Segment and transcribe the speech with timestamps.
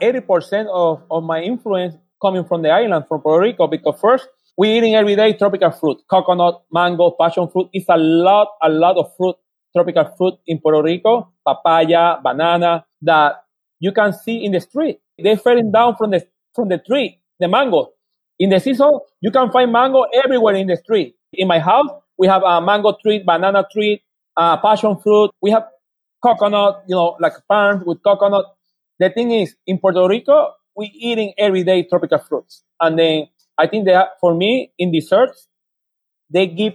[0.00, 4.76] 80% of, of my influence coming from the island, from Puerto Rico, because first, we
[4.76, 7.68] eating every day tropical fruit, coconut, mango, passion fruit.
[7.72, 9.36] It's a lot, a lot of fruit,
[9.74, 13.44] tropical fruit in Puerto Rico, papaya, banana, that
[13.78, 14.98] you can see in the street.
[15.22, 17.92] They falling down from the, from the tree, the mango.
[18.38, 21.14] In the season, you can find mango everywhere in the street.
[21.32, 21.88] In my house,
[22.18, 24.02] we have a mango tree, banana tree,
[24.36, 25.30] uh, passion fruit.
[25.40, 25.64] We have
[26.22, 28.44] coconut, you know, like palms with coconut.
[29.00, 32.64] The thing is, in Puerto Rico, we eating everyday tropical fruits.
[32.78, 35.48] And then I think that for me, in desserts,
[36.28, 36.74] they give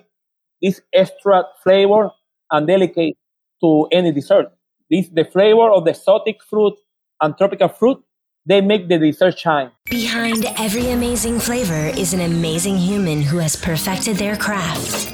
[0.59, 2.09] this extra flavor
[2.49, 3.13] and delicate
[3.61, 4.47] to any dessert.
[4.89, 6.73] This the flavor of the exotic fruit
[7.21, 8.03] and tropical fruit.
[8.47, 9.71] They make the dessert shine.
[9.85, 15.11] Behind every amazing flavor is an amazing human who has perfected their craft.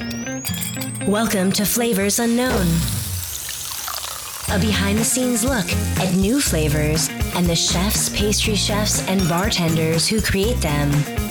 [1.06, 2.66] Welcome to Flavors Unknown,
[4.52, 5.64] a behind the scenes look
[5.98, 10.90] at new flavors and the chefs, pastry chefs, and bartenders who create them.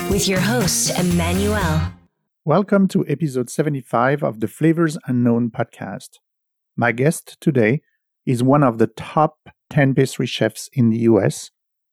[0.10, 1.82] With your host, Emmanuel.
[2.46, 6.18] Welcome to episode 75 of the Flavors Unknown podcast.
[6.76, 7.84] My guest today
[8.26, 9.38] is one of the top
[9.70, 11.52] 10 pastry chefs in the US,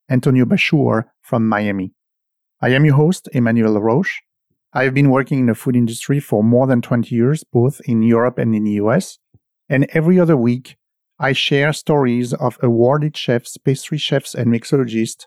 [0.09, 1.93] Antonio Bachour from Miami.
[2.63, 4.23] I am your host, Emmanuel Roche.
[4.73, 8.01] I have been working in the food industry for more than 20 years, both in
[8.01, 9.19] Europe and in the US.
[9.69, 10.78] And every other week,
[11.21, 15.25] I share stories of awarded chefs, pastry chefs, and mixologists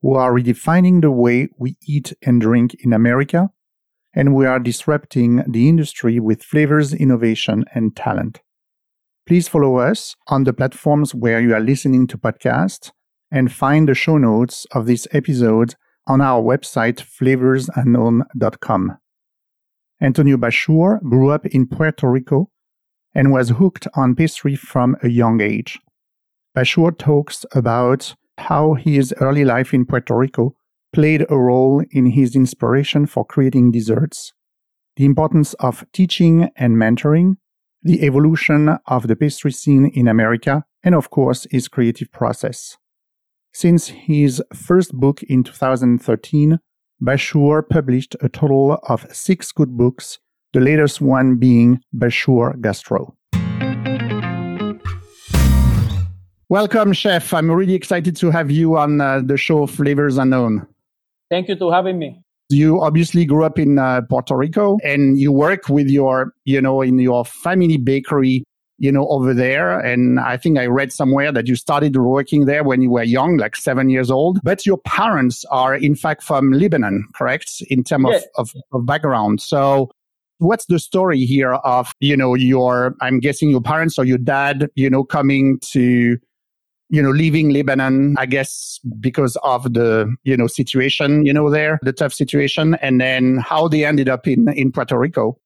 [0.00, 3.50] who are redefining the way we eat and drink in America,
[4.14, 8.40] and we are disrupting the industry with flavors, innovation, and talent.
[9.26, 12.90] Please follow us on the platforms where you are listening to podcasts
[13.30, 15.74] and find the show notes of this episode
[16.06, 18.98] on our website flavorsunknown.com.
[20.00, 22.50] Antonio Bachour grew up in Puerto Rico
[23.16, 25.80] and was hooked on pastry from a young age.
[26.54, 30.54] Bachour talks about how his early life in Puerto Rico
[30.92, 34.34] played a role in his inspiration for creating desserts,
[34.96, 37.36] the importance of teaching and mentoring,
[37.82, 42.76] the evolution of the pastry scene in America, and of course, his creative process.
[43.54, 46.58] Since his first book in 2013,
[47.02, 50.18] Bachour published a total of six good books,
[50.56, 53.14] the latest one being Bachour Gastro.
[56.48, 57.34] Welcome, Chef.
[57.34, 60.66] I'm really excited to have you on uh, the show Flavors Unknown.
[61.28, 62.22] Thank you to having me.
[62.48, 66.80] You obviously grew up in uh, Puerto Rico and you work with your, you know,
[66.80, 68.42] in your family bakery,
[68.78, 69.78] you know, over there.
[69.78, 73.36] And I think I read somewhere that you started working there when you were young,
[73.36, 74.40] like seven years old.
[74.42, 77.62] But your parents are in fact from Lebanon, correct?
[77.68, 78.24] In terms Yes.
[78.38, 79.42] of, of, of background.
[79.42, 79.90] So
[80.38, 84.68] what's the story here of, you know, your, I'm guessing your parents or your dad,
[84.74, 86.18] you know, coming to,
[86.88, 91.78] you know, leaving Lebanon, I guess, because of the, you know, situation, you know, there,
[91.82, 95.38] the tough situation, and then how they ended up in, in Puerto Rico.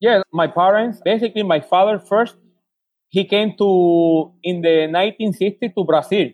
[0.00, 2.36] Yeah, my parents, basically my father first,
[3.10, 6.28] he came to, in the 1960s to Brazil.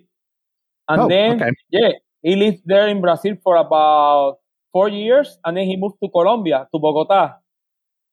[0.88, 1.50] And Oh, then, okay.
[1.70, 1.90] yeah,
[2.22, 4.38] he lived there in Brazil for about
[4.72, 5.38] four years.
[5.44, 7.36] And then he moved to Colombia, to Bogota.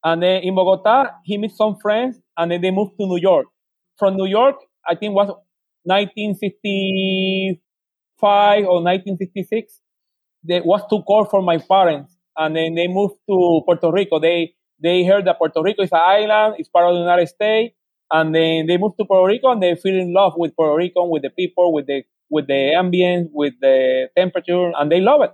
[0.04, 3.46] And then in Bogota, he met some friends and then they moved to New York.
[3.98, 4.56] From New York,
[4.88, 5.28] I think was
[5.84, 9.80] 1965 or 1966.
[10.46, 12.18] That was too cold for my parents.
[12.36, 14.20] And then they moved to Puerto Rico.
[14.20, 17.76] They, they heard that Puerto Rico is an island, it's part of the United States.
[18.12, 21.06] And then they moved to Puerto Rico and they fell in love with Puerto Rico,
[21.06, 25.32] with the people, with the, with the ambience, with the temperature, and they love it.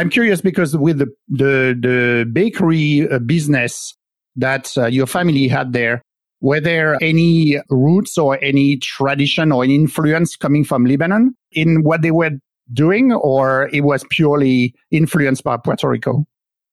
[0.00, 3.94] I'm curious because with the the, the bakery uh, business
[4.34, 6.00] that uh, your family had there,
[6.40, 12.00] were there any roots or any tradition or any influence coming from Lebanon in what
[12.00, 12.30] they were
[12.72, 16.24] doing, or it was purely influenced by Puerto Rico?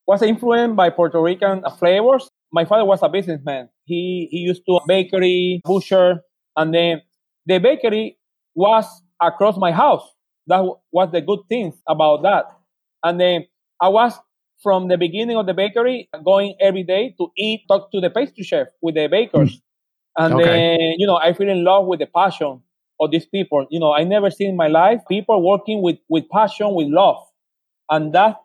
[0.07, 2.29] was influenced by Puerto Rican flavors.
[2.53, 3.67] My father was a businessman.
[3.83, 6.21] He he used to bakery, butcher,
[6.55, 7.01] and then
[7.45, 8.17] the bakery
[8.55, 8.85] was
[9.21, 10.07] across my house.
[10.47, 10.63] That
[10.93, 12.45] was the good things about that.
[13.03, 13.45] And then
[13.81, 14.13] I was
[14.61, 18.43] from the beginning of the bakery going every day to eat, talk to the pastry
[18.43, 19.61] chef with the bakers.
[20.17, 20.45] And Okay.
[20.49, 22.61] then, you know, I fell in love with the passion
[22.99, 23.67] of these people.
[23.69, 27.17] You know, I never seen in my life people working with, with passion, with love.
[27.89, 28.41] And that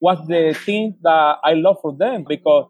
[0.00, 2.66] was the thing that I love for them because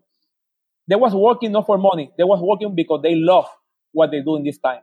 [0.88, 2.10] they was working not for money.
[2.18, 3.46] They was working because they love
[3.92, 4.80] what they do in this time.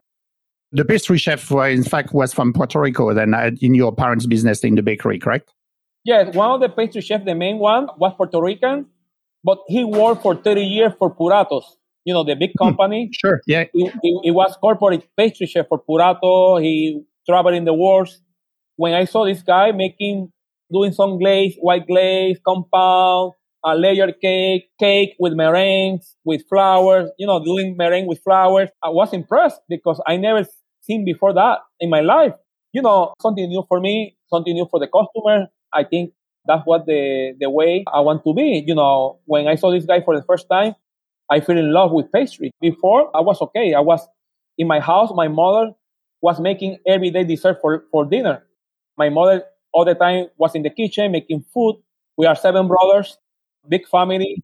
[0.72, 3.14] The pastry chef, uh, in fact, was from Puerto Rico.
[3.14, 5.54] Then uh, in your parents' business in the bakery, correct?
[6.04, 8.88] Yes, one of the pastry chefs, the main one, was Puerto Rican,
[9.44, 11.64] but he worked for 30 years for Puratos,
[12.06, 13.10] you know, the big hmm, company.
[13.12, 13.42] Sure.
[13.46, 13.66] Yeah.
[13.74, 16.62] He, he, he was corporate pastry chef for Purato.
[16.62, 18.10] He traveled in the world
[18.80, 20.32] when I saw this guy making,
[20.72, 23.34] doing some glaze, white glaze, compound,
[23.66, 28.88] a layer cake, cake with meringues, with flowers, you know, doing meringue with flowers, I
[28.88, 30.46] was impressed because I never
[30.80, 32.32] seen before that in my life.
[32.72, 35.48] You know, something new for me, something new for the customer.
[35.74, 36.14] I think
[36.46, 38.64] that's what the, the way I want to be.
[38.66, 40.76] You know, when I saw this guy for the first time,
[41.30, 42.52] I fell in love with pastry.
[42.62, 43.74] Before, I was okay.
[43.74, 44.08] I was
[44.58, 45.12] in my house.
[45.14, 45.72] My mother
[46.22, 48.44] was making everyday dessert for, for dinner.
[48.98, 49.44] My mother
[49.74, 51.76] all the time was in the kitchen making food.
[52.18, 53.18] We are seven brothers,
[53.68, 54.44] big family.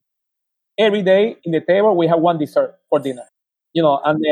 [0.77, 3.25] Every day in the table, we have one dessert for dinner.
[3.73, 4.31] You know, and uh,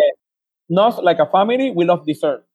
[0.69, 2.45] not like a family, we love dessert.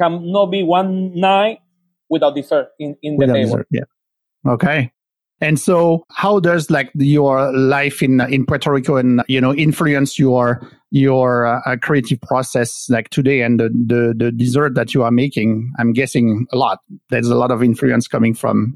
[0.00, 1.60] Can not be one night
[2.08, 3.50] without dessert in, in the without table.
[3.50, 4.52] Dessert, yeah.
[4.52, 4.92] Okay.
[5.40, 10.18] And so, how does like your life in in Puerto Rico and you know influence
[10.18, 15.10] your your uh, creative process like today and the, the the dessert that you are
[15.10, 15.70] making?
[15.78, 16.78] I'm guessing a lot.
[17.10, 18.74] There's a lot of influence coming from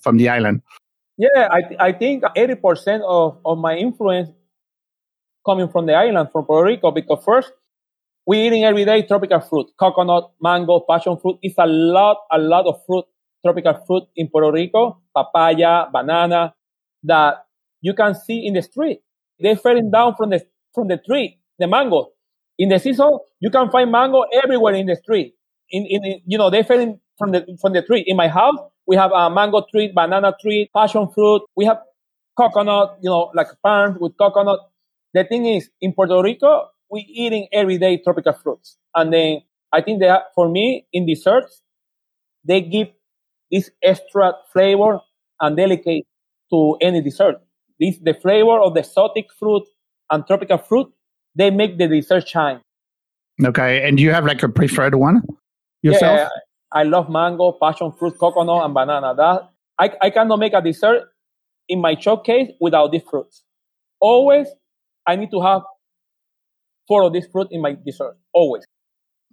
[0.00, 0.62] from the island.
[1.18, 4.30] Yeah, I I think 80 percent of of my influence
[5.44, 7.52] coming from the island, from Puerto Rico, because first
[8.28, 11.38] we eating every day tropical fruit, coconut, mango, passion fruit.
[11.40, 13.06] It's a lot, a lot of fruit
[13.42, 16.52] tropical fruit in Puerto Rico, papaya, banana,
[17.04, 17.46] that
[17.80, 19.00] you can see in the street.
[19.40, 20.44] They're falling down from the
[20.74, 22.08] from the tree, the mango.
[22.58, 25.34] In the season, you can find mango everywhere in the street.
[25.70, 28.04] In, in you know, they're falling from the from the tree.
[28.06, 31.42] In my house, we have a mango tree, banana tree, passion fruit.
[31.56, 31.78] We have
[32.36, 34.58] coconut, you know, like palm with coconut.
[35.14, 38.76] The thing is, in Puerto Rico, we eating everyday tropical fruits.
[38.94, 39.42] And then
[39.72, 41.62] I think that for me, in desserts,
[42.44, 42.88] they give
[43.50, 45.00] this extra flavor
[45.40, 46.04] and delicate
[46.50, 47.36] to any dessert.
[47.80, 49.64] This the flavor of the exotic fruit
[50.10, 50.88] and tropical fruit.
[51.34, 52.60] They make the dessert shine.
[53.44, 55.22] Okay, and do you have like a preferred one
[55.82, 56.18] yourself?
[56.18, 56.28] Yeah,
[56.72, 59.14] I love mango, passion fruit, coconut, and banana.
[59.14, 61.08] That I, I cannot make a dessert
[61.68, 63.44] in my showcase without these fruits.
[64.00, 64.48] Always,
[65.06, 65.62] I need to have
[66.88, 68.16] four this fruit in my dessert.
[68.32, 68.64] Always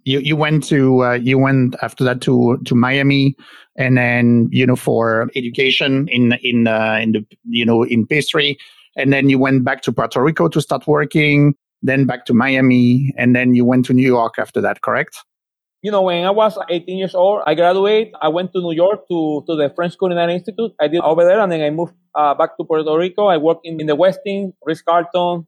[0.06, 3.36] you you went to uh, you went after that to to Miami,
[3.76, 8.56] and then you know for education in in uh, in the you know in pastry,
[8.96, 13.12] and then you went back to Puerto Rico to start working, then back to Miami,
[13.18, 14.80] and then you went to New York after that.
[14.80, 15.18] Correct?
[15.82, 18.14] You know, when I was 18 years old, I graduated.
[18.22, 20.72] I went to New York to, to the French Culinary Institute.
[20.80, 23.26] I did over there, and then I moved uh, back to Puerto Rico.
[23.26, 25.46] I worked in, in the Westin, Ritz Carlton,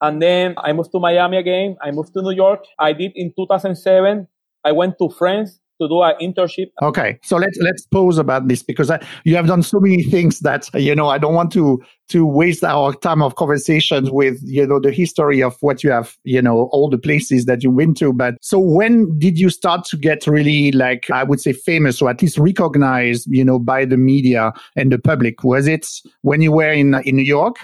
[0.00, 1.76] and then I moved to Miami again.
[1.82, 2.64] I moved to New York.
[2.78, 4.26] I did in 2007.
[4.64, 6.70] I went to France to do an internship.
[6.82, 10.40] Okay, so let's let's pause about this because I, you have done so many things
[10.40, 14.66] that you know I don't want to to waste our time of conversations with you
[14.66, 17.96] know the history of what you have you know all the places that you went
[17.98, 18.12] to.
[18.12, 22.10] But so when did you start to get really like I would say famous or
[22.10, 25.44] at least recognized you know by the media and the public?
[25.44, 25.86] Was it
[26.22, 27.56] when you were in in New York?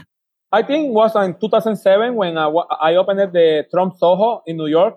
[0.55, 4.67] I think it was in 2007 when I, I opened the Trump Soho in New
[4.67, 4.97] York.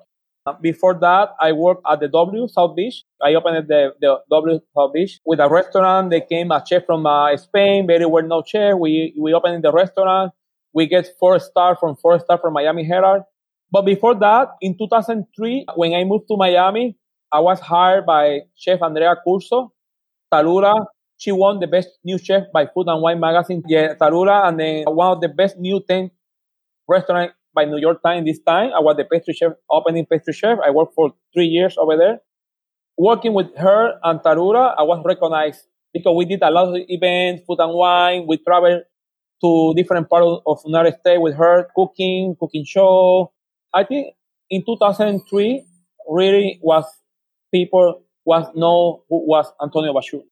[0.61, 3.03] Before that, I worked at the W South Beach.
[3.23, 6.11] I opened the, the W South Beach with a restaurant.
[6.11, 8.75] They came a chef from uh, Spain, very well known chef.
[8.77, 10.33] We we opened the restaurant.
[10.73, 13.23] We get four star from four star from Miami Herald.
[13.71, 16.95] But before that, in 2003, when I moved to Miami,
[17.31, 19.71] I was hired by Chef Andrea Curto,
[20.31, 20.85] Talula,
[21.17, 24.83] she won the best new chef by Food and Wine magazine, yeah, Talula, and then
[24.85, 26.11] one of the best new 10
[26.87, 28.71] restaurant by New York Times this time.
[28.75, 30.59] I was the pastry chef, opening pastry chef.
[30.63, 32.19] I worked for three years over there.
[32.97, 35.61] Working with her and Talula, I was recognized
[35.93, 38.25] because we did a lot of events, food and wine.
[38.27, 38.83] We traveled
[39.41, 43.31] to different parts of United States with her, cooking, cooking show.
[43.73, 44.13] I think
[44.49, 45.65] in 2003,
[46.07, 46.85] really was
[47.53, 50.23] people was know who was Antonio Bachour.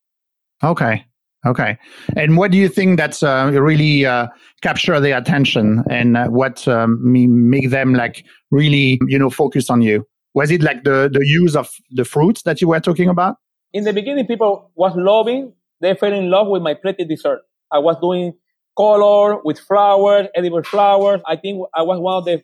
[0.63, 1.05] Okay.
[1.45, 1.77] Okay.
[2.15, 4.27] And what do you think that's uh, really uh,
[4.61, 9.81] capture their attention and uh, what um, make them like really, you know, focus on
[9.81, 10.07] you?
[10.33, 13.35] Was it like the, the use of the fruits that you were talking about?
[13.73, 15.53] In the beginning, people was loving.
[15.81, 17.41] They fell in love with my pretty dessert.
[17.71, 18.33] I was doing
[18.77, 21.19] color with flowers, edible flowers.
[21.27, 22.41] I think I was one of the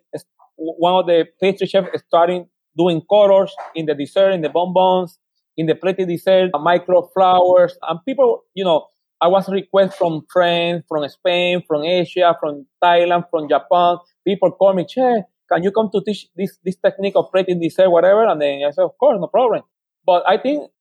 [0.58, 2.48] one of the pastry chefs starting
[2.78, 5.18] doing colors in the dessert, in the bonbons
[5.60, 8.88] in the pretty dessert, micro flowers, and people, you know,
[9.20, 13.98] I was request from friends from Spain, from Asia, from Thailand, from Japan.
[14.26, 17.90] People call me, Che, can you come to teach this, this technique of pretty dessert,
[17.90, 18.26] whatever?
[18.26, 19.64] And then I said, of course, no problem.
[20.06, 20.72] But I think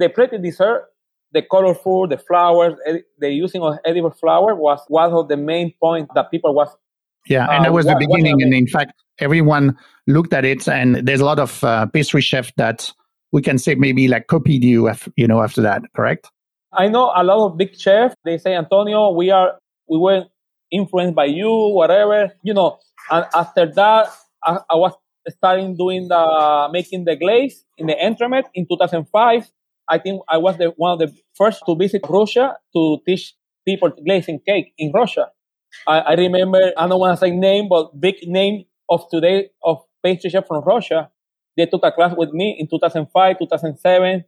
[0.00, 0.86] the pretty dessert,
[1.30, 2.74] the colorful, the flowers,
[3.18, 6.76] the using of edible flower was one of the main points that people was.
[7.28, 8.42] Yeah, and uh, that was the beginning.
[8.42, 12.52] And in fact, everyone looked at it, and there's a lot of uh, pastry chef
[12.56, 12.92] that
[13.34, 16.30] we can say maybe like copied you, you know, after that, correct?
[16.72, 18.14] I know a lot of big chefs.
[18.24, 20.26] They say, Antonio, we are we were
[20.70, 22.78] influenced by you, whatever, you know.
[23.10, 24.06] And after that,
[24.44, 24.92] I, I was
[25.28, 29.50] starting doing the making the glaze in the entremet in 2005.
[29.88, 33.34] I think I was the one of the first to visit Russia to teach
[33.66, 35.30] people glazing cake in Russia.
[35.88, 39.82] I, I remember I don't want to say name, but big name of today of
[40.04, 41.10] pastry chef from Russia.
[41.56, 44.24] They took a class with me in 2005, 2007.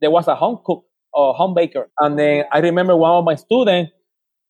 [0.00, 3.34] There was a home cook or home baker, and then I remember one of my
[3.34, 3.92] students.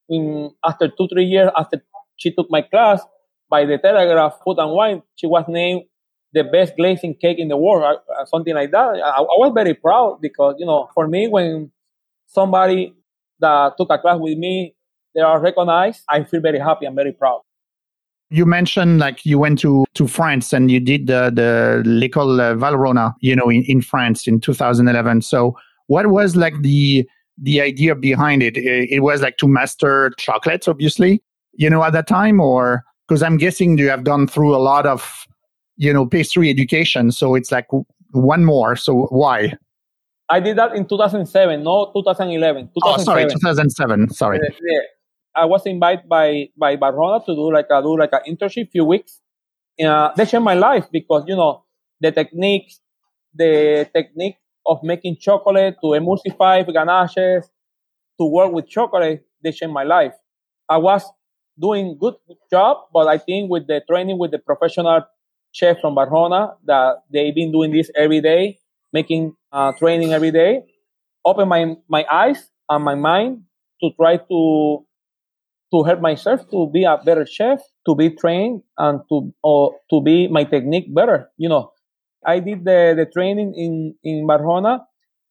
[0.09, 1.83] In after two three years after
[2.17, 3.01] she took my class
[3.49, 5.83] by the Telegraph Food and Wine, she was named
[6.33, 9.01] the best glazing cake in the world, or something like that.
[9.03, 11.71] I, I was very proud because you know, for me, when
[12.27, 12.95] somebody
[13.41, 14.75] that took a class with me,
[15.15, 16.03] they are recognized.
[16.09, 16.87] I feel very happy.
[16.87, 17.43] I'm very proud.
[18.31, 23.15] You mentioned like you went to, to France and you did the, the L'École Valrhona,
[23.21, 25.23] you know, in, in France in 2011.
[25.23, 25.57] So
[25.89, 27.09] what was like the,
[27.39, 28.57] the idea behind it?
[28.57, 28.89] it?
[28.91, 31.23] It was like to master chocolates, obviously,
[31.55, 34.87] you know, at that time, or because I'm guessing you have gone through a lot
[34.87, 35.27] of,
[35.77, 37.11] you know, pastry education.
[37.11, 37.67] So it's like
[38.13, 38.77] one more.
[38.77, 39.55] So why?
[40.29, 42.71] I did that in 2007, no 2011.
[42.75, 42.81] 2007.
[42.85, 44.11] Oh, sorry, 2007.
[44.11, 44.39] Sorry.
[44.63, 44.79] Yeah.
[45.35, 48.85] I was invited by by Valrhona to do like a do like an internship, few
[48.85, 49.21] weeks.
[49.83, 51.65] Uh, they changed my life because you know
[52.01, 52.81] the techniques,
[53.35, 57.51] the technique of making chocolate to emulsify ganaches,
[58.19, 60.13] to work with chocolate, they changed my life.
[60.69, 61.05] I was
[61.59, 62.15] doing good
[62.51, 65.03] job, but I think with the training with the professional
[65.53, 68.59] chef from Valrhona that they've been doing this every day,
[68.93, 70.63] making uh, training every day,
[71.25, 73.43] open my my eyes and my mind
[73.83, 74.85] to try to
[75.73, 80.01] to help myself to be a better chef, to be trained, and to or to
[80.01, 81.31] be my technique better.
[81.37, 81.73] You know,
[82.27, 84.81] I did the, the training in in Valrhona.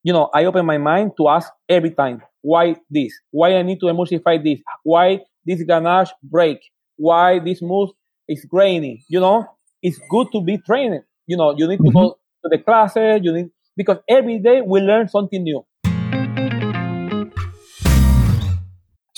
[0.04, 3.80] You know, I open my mind to ask every time why this, why I need
[3.82, 6.60] to emulsify this, why this ganache break,
[6.96, 7.92] why this mousse
[8.28, 9.04] is grainy.
[9.10, 9.46] You know,
[9.82, 11.02] it's good to be trained.
[11.28, 11.98] You know, you need to mm-hmm.
[11.98, 13.20] go to the classes.
[13.24, 15.66] You need because every day we learn something new.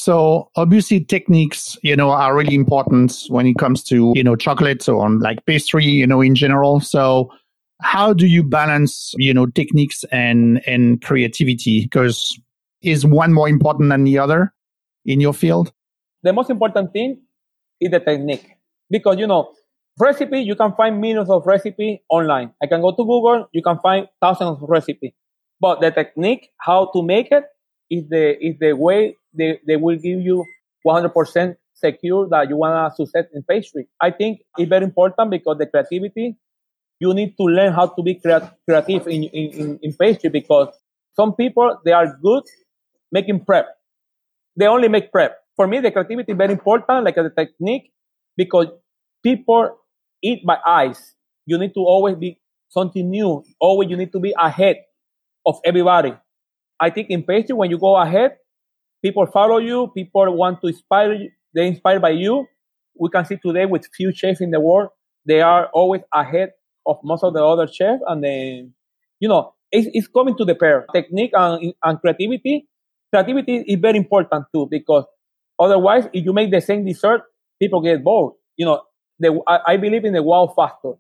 [0.01, 4.89] So obviously techniques, you know, are really important when it comes to, you know, chocolates
[4.89, 6.79] or like pastry, you know, in general.
[6.79, 7.29] So
[7.84, 11.84] how do you balance, you know, techniques and, and creativity?
[11.84, 12.36] Because
[12.81, 14.51] is one more important than the other
[15.05, 15.72] in your field?
[16.24, 17.22] The most important thing
[17.79, 18.58] is the technique.
[18.89, 19.51] Because, you know,
[20.00, 22.53] recipe, you can find millions of recipe online.
[22.60, 25.13] I can go to Google, you can find thousands of recipe.
[25.60, 27.43] But the technique, how to make it,
[27.91, 30.45] is the is the way they, they will give you
[30.85, 33.88] 100% secure that you want to success in pastry.
[34.00, 36.38] I think it's very important because the creativity,
[37.00, 40.69] you need to learn how to be crea- creative in, in, in pastry because
[41.15, 42.43] some people, they are good
[43.11, 43.67] making prep.
[44.55, 45.38] They only make prep.
[45.55, 47.91] For me, the creativity is very important, like the technique,
[48.38, 48.67] because
[49.23, 49.77] people
[50.21, 51.15] eat by eyes.
[51.45, 53.43] You need to always be something new.
[53.59, 54.77] Always you need to be ahead
[55.45, 56.13] of everybody.
[56.79, 58.38] I think in pastry, when you go ahead,
[59.01, 62.46] people follow you, people want to inspire you, they're inspired by you.
[63.00, 64.89] We can see today with few chefs in the world,
[65.25, 66.51] they are always ahead
[66.86, 68.01] of most of the other chefs.
[68.08, 68.74] And then,
[69.20, 70.86] you know, it's, it's coming to the pair.
[70.93, 72.67] Technique and, and creativity.
[73.13, 75.05] Creativity is very important too, because
[75.60, 77.24] otherwise, if you make the same dessert,
[77.60, 78.34] people get bored.
[78.58, 78.81] You know,
[79.20, 80.93] the, I, I believe in the wow factor.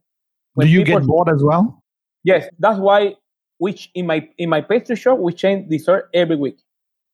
[0.53, 1.81] When Do you get bored as well?
[2.23, 3.15] Yes, that's why
[3.57, 6.57] which in my in my pastry shop we change dessert every week.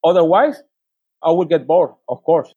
[0.03, 0.63] Otherwise,
[1.24, 2.53] I will get bored, of course.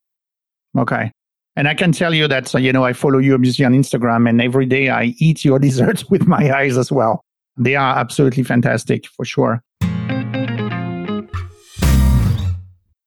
[0.77, 1.11] Okay.
[1.55, 4.41] And I can tell you that, you know, I follow you obviously on Instagram and
[4.41, 7.23] every day I eat your desserts with my eyes as well.
[7.57, 9.61] They are absolutely fantastic for sure.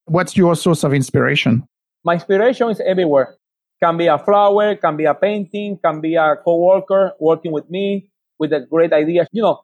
[0.05, 1.67] What's your source of inspiration?
[2.05, 3.37] My inspiration is everywhere.
[3.83, 8.11] Can be a flower, can be a painting, can be a coworker working with me
[8.39, 9.27] with a great idea.
[9.33, 9.61] You know,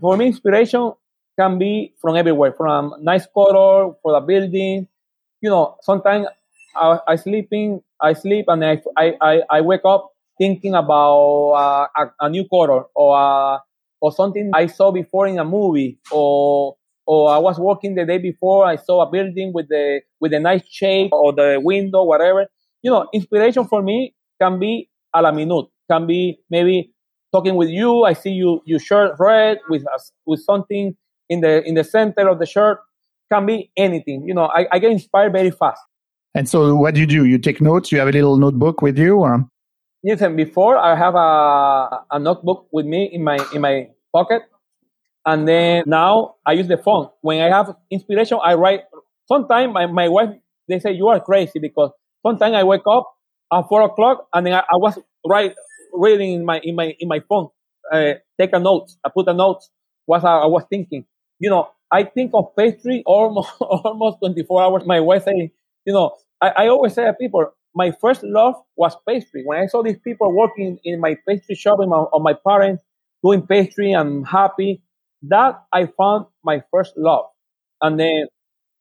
[0.00, 0.92] for me, inspiration
[1.38, 4.86] can be from everywhere, from nice color for the building,
[5.40, 6.26] you know, sometimes
[6.76, 12.26] I, I sleeping, I sleep and I, I, I wake up thinking about uh, a,
[12.26, 13.58] a, new color or uh,
[14.00, 16.76] or something I saw before in a movie or
[17.06, 20.38] or I was walking the day before I saw a building with the with a
[20.40, 22.46] nice shape or the window whatever.
[22.82, 26.92] You know inspiration for me can be a la minute can be maybe
[27.32, 30.96] talking with you I see you you shirt red with us with something
[31.28, 32.78] in the in the center of the shirt
[33.32, 34.26] can be anything.
[34.26, 35.80] You know, I, I get inspired very fast.
[36.34, 37.24] And so, what do you do?
[37.24, 37.90] You take notes.
[37.90, 39.48] You have a little notebook with you, or?
[40.02, 44.42] Yes, and before I have a, a notebook with me in my in my pocket,
[45.28, 47.10] And then now I use the phone.
[47.20, 48.84] When I have inspiration, I write.
[49.26, 50.30] Sometimes my, my wife,
[50.68, 51.90] they say, you are crazy because
[52.24, 53.12] sometimes I wake up
[53.52, 55.54] at four o'clock and then I, I was right
[55.92, 57.48] reading in my, in my, in my phone,
[57.92, 58.88] uh, take a note.
[59.04, 59.60] I put a note
[60.06, 61.04] what I, I was thinking.
[61.40, 64.82] You know, I think of pastry almost, almost 24 hours.
[64.86, 65.52] My wife say,
[65.86, 69.42] you know, I, I always say to people, my first love was pastry.
[69.44, 72.82] When I saw these people working in my pastry shop in my, on my parents
[73.22, 74.82] doing pastry and happy,
[75.22, 77.26] that I found my first love.
[77.80, 78.26] And then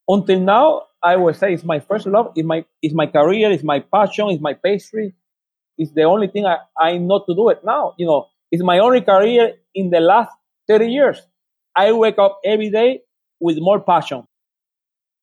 [0.08, 2.34] until now, I would say it's my first love.
[2.36, 3.52] It's my, it's my career.
[3.52, 4.30] It's my passion.
[4.30, 5.14] It's my pastry.
[5.78, 7.94] It's the only thing I, I know to do it now.
[7.98, 10.32] You know, it's my only career in the last
[10.68, 11.22] 30 years.
[11.78, 13.02] I wake up every day
[13.40, 14.24] with more passion.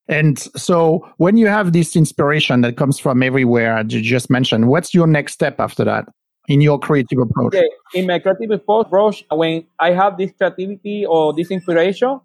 [0.07, 4.69] And so when you have this inspiration that comes from everywhere, as you just mentioned,
[4.69, 6.07] what's your next step after that
[6.47, 7.55] in your creative approach?
[7.55, 7.69] Okay.
[7.95, 12.21] In my creative approach, when I have this creativity or this inspiration,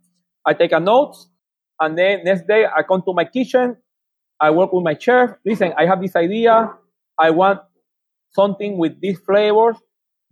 [0.46, 1.16] I take a note
[1.80, 3.78] and then next day I come to my kitchen,
[4.40, 5.32] I work with my chef.
[5.46, 6.74] Listen, I have this idea.
[7.18, 7.62] I want
[8.32, 9.78] something with these flavors,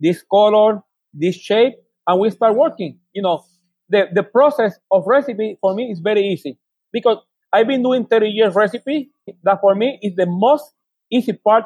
[0.00, 1.74] this color, this shape,
[2.06, 2.98] and we start working.
[3.12, 3.44] You know,
[3.88, 6.58] the, the process of recipe for me is very easy
[6.92, 7.18] because
[7.52, 9.10] I've been doing 30 years recipe.
[9.42, 10.72] That for me is the most
[11.10, 11.64] easy part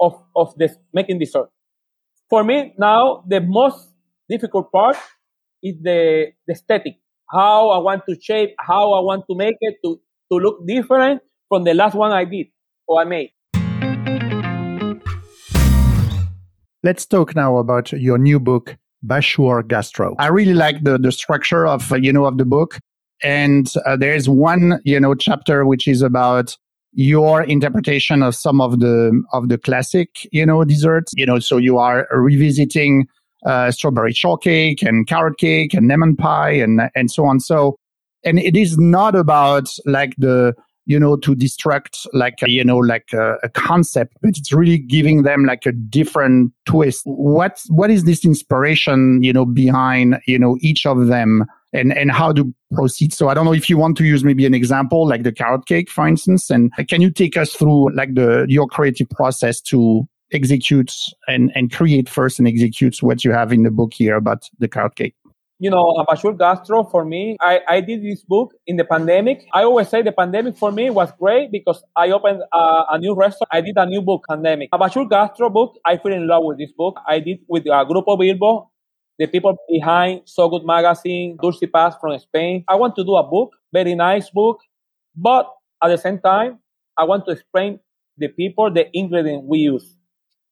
[0.00, 1.48] of, of this making dessert.
[2.28, 3.88] For me now, the most
[4.28, 4.96] difficult part
[5.62, 6.96] is the, the aesthetic.
[7.30, 10.00] How I want to shape, how I want to make it to,
[10.32, 12.48] to look different from the last one I did
[12.86, 13.30] or I made.
[16.82, 18.76] Let's talk now about your new book,
[19.06, 20.14] Bachour Gastro.
[20.18, 22.78] I really like the, the structure of, uh, you know, of the book.
[23.22, 26.56] And uh, there's one, you know, chapter which is about
[26.92, 31.12] your interpretation of some of the of the classic, you know, desserts.
[31.16, 33.06] You know, so you are revisiting
[33.44, 37.40] uh, strawberry shortcake and carrot cake and lemon pie and and so on.
[37.40, 37.76] So,
[38.24, 40.54] and it is not about like the
[40.88, 45.22] you know to distract like you know like a, a, concept but it's really giving
[45.22, 47.02] them like a different twist.
[47.04, 51.44] What what is this inspiration you know behind you know each of them?
[51.74, 53.12] And and how to proceed?
[53.12, 55.66] So i don't know if you want to use maybe an example like the carrot
[55.66, 60.08] cake for instance and can you take us through like the your creative process to
[60.32, 60.92] execute
[61.26, 64.68] and and create first and execute what you have in the book here about the
[64.68, 65.14] carrot cake
[65.58, 69.46] you know, Bachour Gastro for me, I, I did this book in the pandemic.
[69.52, 73.14] I always say the pandemic for me was great because I opened a, a new
[73.14, 73.48] restaurant.
[73.50, 74.70] I did a new book, pandemic.
[74.70, 76.98] Bachour Gastro book, I fell in love with this book.
[77.06, 78.68] I did with uh, a group of Vilbo,
[79.18, 82.64] the people behind So Good Magazine, Dulcypas from Spain.
[82.68, 84.60] I want to do a book, very nice book,
[85.16, 86.60] but at the same time,
[86.96, 87.80] I want to explain
[88.16, 89.96] the people, the ingredient we use.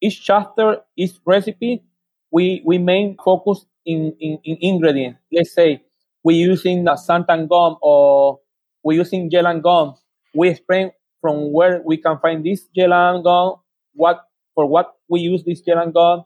[0.01, 1.83] Each chapter, each recipe,
[2.31, 5.17] we, we main focus in, in, in ingredient.
[5.33, 5.83] Let's say
[6.25, 8.41] we're using the xanthan gum or
[8.83, 9.95] we're using gellan gum.
[10.35, 13.61] We explain from where we can find this gellan gum,
[13.95, 14.23] what
[14.55, 16.25] for what we use this gellan gum,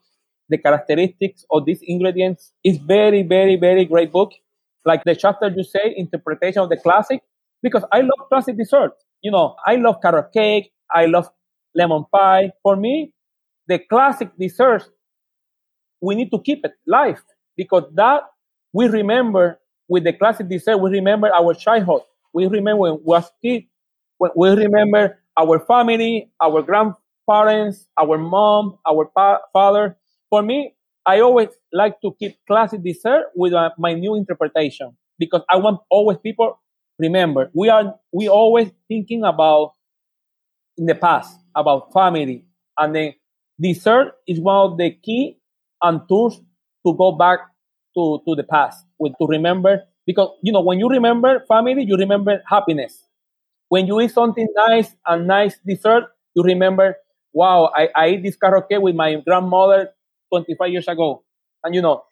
[0.49, 2.53] the characteristics of these ingredients.
[2.65, 4.33] It's very, very, very great book.
[4.85, 7.23] Like the chapter you say, interpretation of the classic,
[7.63, 8.93] because I love classic dessert.
[9.23, 10.73] You know, I love carrot cake.
[10.91, 11.29] I love
[11.75, 12.53] lemon pie.
[12.63, 13.13] For me,
[13.69, 14.89] the classic desserts,
[16.01, 17.23] we need to keep it live
[17.57, 18.23] because that
[18.73, 19.59] we remember
[19.89, 22.03] with the classic dessert, we remember our childhood.
[22.33, 23.67] We remember when we was kids.
[24.37, 29.97] We remember our family, our grandparents, our mom, our pa- father.
[30.29, 30.75] For me,
[31.07, 35.81] I always like to keep classic dessert with uh, my new interpretation because I want
[35.91, 36.59] always people
[36.99, 39.73] remember we are we always thinking about
[40.77, 42.45] in the past about family
[42.79, 43.15] and then
[43.61, 45.39] dessert is one of the key
[45.83, 46.41] and tools
[46.87, 47.41] to go back
[47.97, 49.83] to, to the past, with, to remember.
[50.07, 53.07] Because, you know, when you remember family, you remember happiness.
[53.69, 56.97] When you eat something nice and nice dessert, you remember,
[57.33, 59.91] wow, I, I ate this carrot cake with my grandmother
[60.33, 61.23] 25 years ago.
[61.63, 62.03] And, you know,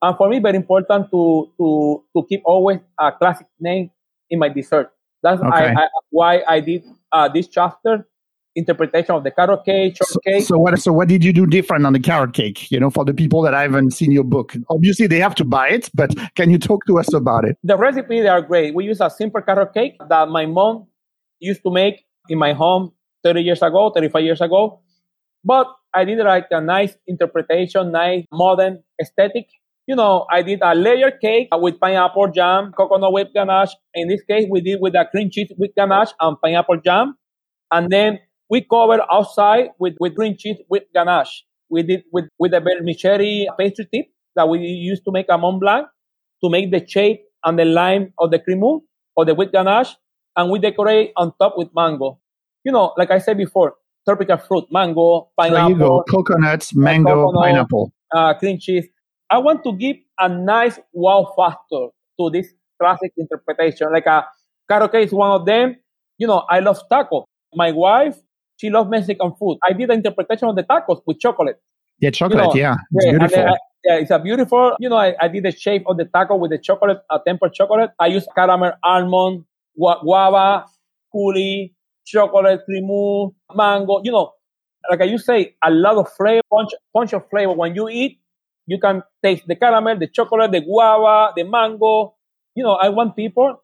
[0.00, 3.90] and for me, very important to, to, to keep always a classic name
[4.30, 4.92] in my dessert.
[5.22, 5.74] That's okay.
[5.74, 8.06] I, I, why I did uh, this chapter
[8.58, 10.44] interpretation of the carrot cake, so, cake.
[10.44, 10.78] So what?
[10.78, 12.70] So what did you do different on the carrot cake?
[12.70, 15.68] You know, for the people that haven't seen your book, obviously they have to buy
[15.68, 15.88] it.
[15.94, 17.56] But can you talk to us about it?
[17.62, 18.74] The recipe they are great.
[18.74, 20.86] We use a simple carrot cake that my mom
[21.40, 22.92] used to make in my home
[23.24, 24.80] 30 years ago, 35 years ago.
[25.44, 29.46] But I did like a nice interpretation, nice modern aesthetic.
[29.86, 33.74] You know, I did a layer cake with pineapple jam, coconut whipped ganache.
[33.94, 37.16] In this case, we did with a cream cheese with ganache and pineapple jam.
[37.70, 38.18] And then
[38.50, 41.44] we cover outside with, with green cheese with ganache.
[41.70, 44.06] We did with, with a vermicelli pastry tip
[44.36, 45.86] that we used to make a Mont Blanc.
[46.42, 48.80] to make the shape and the line of the cremeux
[49.16, 49.96] or the wheat ganache,
[50.36, 52.20] and we decorate on top with mango.
[52.64, 53.74] You know, like I said before,
[54.06, 55.68] tropical fruit, mango, pineapple.
[55.68, 57.92] There you go, coconuts, mango, coconut, pineapple.
[58.14, 58.86] Uh, cream cheese.
[59.30, 62.48] I want to give a nice wow factor to this
[62.80, 63.92] classic interpretation.
[63.92, 64.26] Like a
[64.70, 65.76] karaoke is one of them.
[66.16, 67.24] You know, I love taco.
[67.54, 68.16] My wife,
[68.58, 69.58] she loves Mexican food.
[69.66, 71.60] I did the interpretation of the tacos with chocolate.
[72.00, 72.54] Yeah, chocolate.
[72.54, 73.38] You know, yeah, it's yeah, beautiful.
[73.38, 74.76] I, yeah, it's a beautiful.
[74.80, 77.54] You know, I, I did the shape of the taco with the chocolate, uh, tempered
[77.54, 77.90] chocolate.
[77.98, 79.44] I use caramel, almond,
[79.76, 80.66] guava,
[81.14, 81.72] coulis,
[82.04, 84.00] chocolate, cremeux, mango.
[84.02, 84.32] You know,
[84.90, 87.52] like you say, a lot of flavor, punch, punch of flavor.
[87.52, 88.20] When you eat,
[88.66, 92.14] you can taste the caramel, the chocolate, the guava, the mango.
[92.56, 93.62] You know, I want people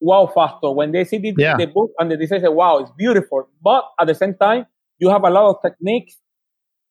[0.00, 1.56] wow factor when they see the, yeah.
[1.56, 3.48] the book and they say, wow, it's beautiful.
[3.62, 4.66] But at the same time,
[4.98, 6.16] you have a lot of techniques,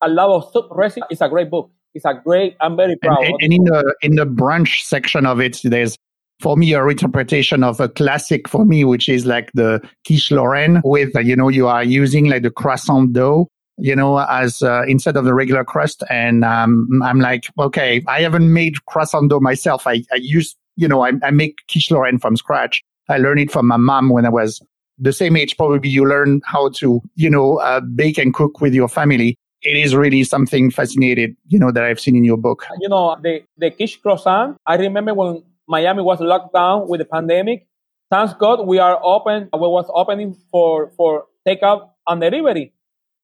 [0.02, 1.08] a lot of sub recipes.
[1.10, 1.72] It's a great book.
[1.94, 2.56] It's a great.
[2.62, 3.24] I'm very proud.
[3.24, 5.98] And, and in the in the brunch section of it, there's
[6.40, 10.82] for me a reinterpretation of a classic for me, which is like the quiche Lorraine
[10.84, 13.48] with you know you are using like the croissant dough
[13.80, 16.04] you know, as uh, instead of the regular crust.
[16.10, 19.88] And um, I'm like, okay, I haven't made croissant dough myself.
[19.88, 22.84] I, I use, you know, I, I make quiche Lorraine from scratch.
[23.10, 24.62] I learned it from my mom when I was
[24.98, 25.58] the same age.
[25.58, 29.38] Probably you learn how to, you know, uh, bake and cook with your family.
[29.62, 32.66] It is really something fascinating, you know, that I've seen in your book.
[32.80, 37.06] You know, the, the quiche croissant, I remember when Miami was locked down with the
[37.06, 37.68] pandemic.
[38.10, 39.50] Thanks God we are open.
[39.54, 42.74] We was opening for, for takeout and delivery.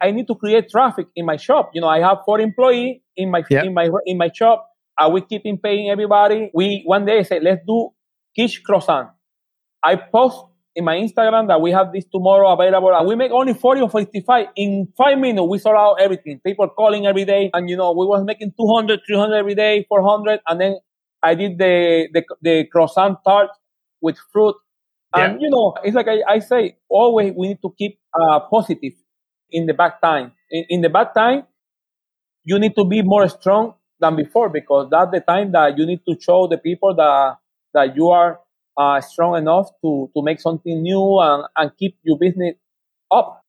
[0.02, 1.72] I need to create traffic in my shop.
[1.74, 3.64] You know, I have four employees in my yep.
[3.66, 4.70] in my in my shop.
[5.00, 6.52] Are we keeping paying everybody?
[6.54, 7.90] We one day say let's do
[8.36, 9.10] quiche croissant.
[9.86, 10.46] I post
[10.76, 13.90] in my Instagram that we have this tomorrow available and we make only 40 or
[13.90, 14.48] 55.
[14.56, 16.42] In five minutes, we sold out everything.
[16.46, 17.50] People calling every day.
[17.54, 20.42] And, you know, we was making 200, 300 every day, 400.
[20.48, 20.78] And then
[21.24, 23.50] I did the, the, the croissant tart
[24.02, 24.56] with fruit.
[25.14, 25.46] And, yeah.
[25.46, 28.94] you know, it's like I, I, say, always we need to keep uh, positive
[29.52, 30.34] in the bad time.
[30.50, 31.44] In, in the bad time,
[32.44, 36.02] you need to be more strong than before because that's the time that you need
[36.10, 37.38] to show the people that,
[37.74, 38.40] that you are
[38.78, 42.56] uh, strong enough to, to make something new and, and keep your business
[43.12, 43.42] up.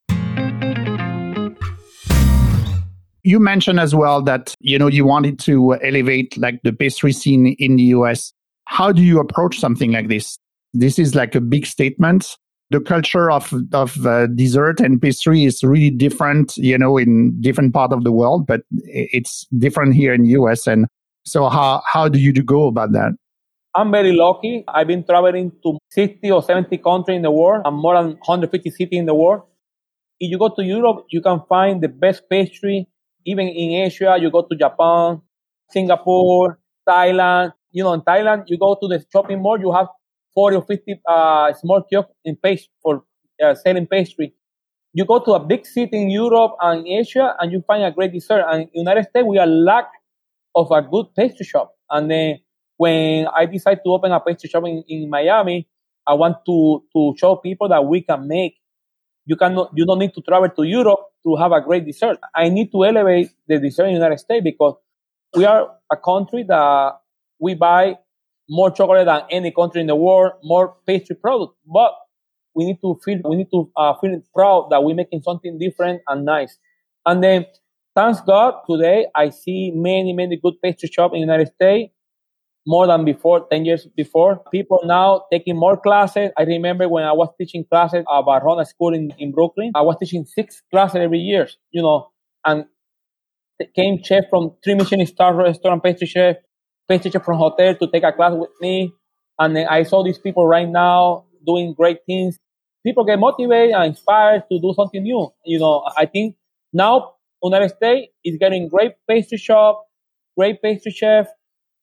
[3.22, 7.56] You mentioned as well that you know you wanted to elevate like the pastry scene
[7.58, 8.32] in the US.
[8.66, 10.38] How do you approach something like this?
[10.72, 12.36] This is like a big statement.
[12.70, 17.74] The culture of of uh, dessert and pastry is really different, you know, in different
[17.74, 20.68] part of the world, but it's different here in the US.
[20.68, 20.86] And
[21.24, 23.12] so, how how do you go about that?
[23.76, 24.64] I'm very lucky.
[24.66, 28.70] I've been traveling to 60 or 70 countries in the world and more than 150
[28.70, 29.42] cities in the world.
[30.18, 32.88] If you go to Europe, you can find the best pastry.
[33.26, 35.20] Even in Asia, you go to Japan,
[35.70, 36.58] Singapore,
[36.88, 37.52] Thailand.
[37.70, 39.88] You know, in Thailand, you go to the shopping mall, you have
[40.34, 43.04] 40 or 50 uh, small kiosks in pastry for
[43.44, 44.32] uh, selling pastry.
[44.94, 48.12] You go to a big city in Europe and Asia, and you find a great
[48.14, 48.42] dessert.
[48.48, 49.90] And in the United States, we are lack
[50.54, 51.74] of a good pastry shop.
[51.90, 52.38] And then
[52.76, 55.68] when I decide to open a pastry shop in, in Miami,
[56.06, 58.54] I want to, to show people that we can make.
[59.24, 62.18] You cannot, you don't need to travel to Europe to have a great dessert.
[62.34, 64.74] I need to elevate the dessert in the United States because
[65.34, 66.92] we are a country that
[67.40, 67.98] we buy
[68.48, 71.54] more chocolate than any country in the world, more pastry products.
[71.66, 71.92] But
[72.54, 76.02] we need to feel, we need to uh, feel proud that we're making something different
[76.06, 76.56] and nice.
[77.04, 77.46] And then,
[77.96, 81.92] thanks God, today I see many, many good pastry shops in the United States
[82.66, 84.42] more than before, 10 years before.
[84.50, 86.30] People now taking more classes.
[86.36, 89.96] I remember when I was teaching classes at Valrhona School in, in Brooklyn, I was
[89.98, 92.10] teaching six classes every year, you know,
[92.44, 92.66] and
[93.74, 96.36] came chef from three Michelin star restaurant, pastry chef,
[96.88, 98.92] pastry chef from hotel to take a class with me.
[99.38, 102.38] And I saw these people right now doing great things.
[102.84, 105.28] People get motivated and inspired to do something new.
[105.44, 106.36] You know, I think
[106.72, 109.86] now United States is getting great pastry shop,
[110.36, 111.28] great pastry chef,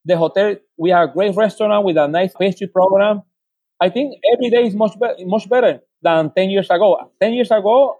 [0.05, 3.21] the hotel, we have a great restaurant with a nice pastry program.
[3.79, 7.11] I think every day is much, be- much better than 10 years ago.
[7.21, 7.97] 10 years ago,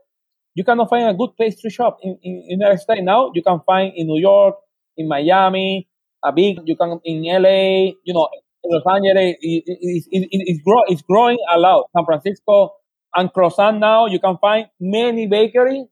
[0.56, 3.02] you cannot find a good pastry shop in, in, in the United States.
[3.04, 4.56] Now you can find in New York,
[4.98, 5.88] in Miami,
[6.24, 8.28] a big, you can in LA, you know,
[8.66, 11.90] Los Angeles, it, it, it, it's, grow, it's growing a lot.
[11.96, 12.72] San Francisco
[13.16, 15.86] and croissant now, you can find many bakeries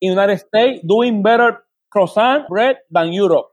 [0.00, 3.50] in the United States doing better croissant bread than Europe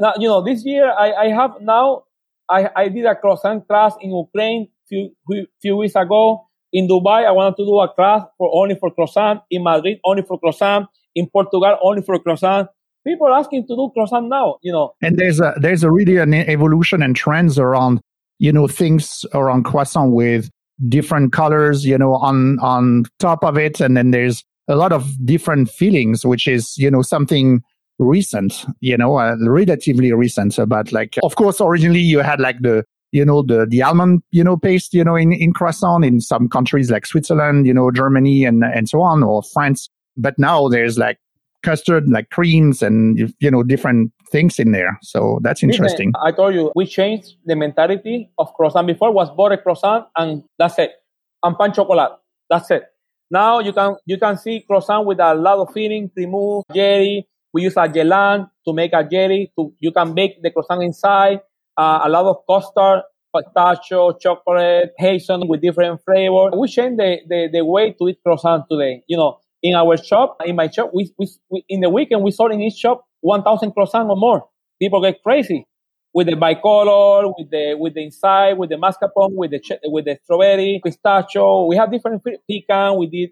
[0.00, 2.04] now, you know, this year I, I have now,
[2.48, 5.10] I, I did a croissant class in Ukraine few,
[5.60, 6.46] few weeks ago.
[6.72, 9.42] In Dubai, I wanted to do a class for only for croissant.
[9.50, 10.88] In Madrid, only for croissant.
[11.14, 12.68] In Portugal, only for croissant.
[13.06, 14.94] people are asking to do croissant now, you know.
[15.00, 18.00] And there's a there's a really an evolution and trends around
[18.38, 20.50] you know things around croissant with
[20.88, 25.14] different colors, you know, on on top of it, and then there's a lot of
[25.24, 27.62] different feelings, which is you know something
[27.98, 30.58] recent, you know, uh, relatively recent.
[30.66, 34.42] But like, of course, originally you had like the you know the the almond you
[34.42, 38.44] know paste you know in in croissant in some countries like Switzerland, you know, Germany
[38.44, 39.88] and and so on, or France.
[40.16, 41.18] But now there's like
[41.64, 44.98] custard, like creams and, you know, different things in there.
[45.02, 46.12] So that's interesting.
[46.22, 48.86] I told you, we changed the mentality of croissant.
[48.86, 50.92] Before was butter croissant and that's it.
[51.42, 52.12] And pan chocolate.
[52.48, 52.84] That's it.
[53.30, 57.26] Now you can, you can see croissant with a lot of filling, remove jelly.
[57.54, 59.52] We use a gellan to make a jelly.
[59.56, 61.40] To, you can bake the croissant inside.
[61.76, 63.02] Uh, a lot of custard,
[63.34, 66.52] pistachio, chocolate, hazelnut with different flavors.
[66.58, 69.04] We change the, the, the way to eat croissant today.
[69.06, 72.32] You know, in our shop, in my shop, we, we, we in the weekend we
[72.32, 74.48] sold in each shop 1,000 croissants or more.
[74.80, 75.64] People get crazy
[76.12, 80.18] with the bicolor, with the with the inside, with the mascarpone, with the with the
[80.24, 81.66] strawberry, pistachio.
[81.66, 82.98] We have different pecan.
[82.98, 83.30] We did.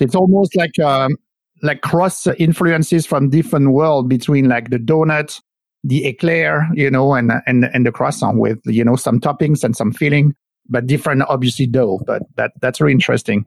[0.00, 1.16] It's almost like um,
[1.64, 5.40] like cross influences from different world between like the donut,
[5.82, 9.76] the eclair, you know, and and and the croissant with you know some toppings and
[9.76, 10.34] some filling,
[10.68, 12.00] but different obviously dough.
[12.06, 13.46] But that that's really interesting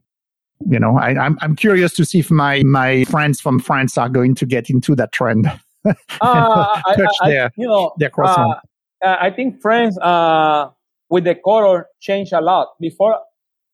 [0.66, 4.10] you know, I, I'm, I'm curious to see if my my friends from France are
[4.10, 5.48] going to get into that trend.
[5.86, 6.82] uh, I,
[7.22, 8.60] I, their, you know, their croissant.
[9.04, 10.70] Uh, I think France uh,
[11.10, 12.70] with the color changed a lot.
[12.80, 13.20] Before,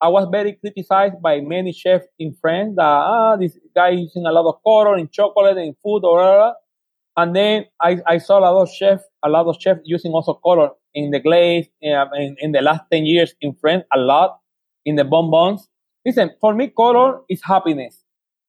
[0.04, 4.34] I was very criticized by many chefs in France that ah, this guy using a
[4.34, 6.54] lot of color in chocolate and food or whatever.
[7.16, 10.34] And then I, I saw a lot of chefs, a lot of chefs using also
[10.34, 14.40] color in the glaze in, in the last 10 years in France, a lot
[14.84, 15.70] in the bonbons.
[16.06, 18.04] Listen, for me, color is happiness.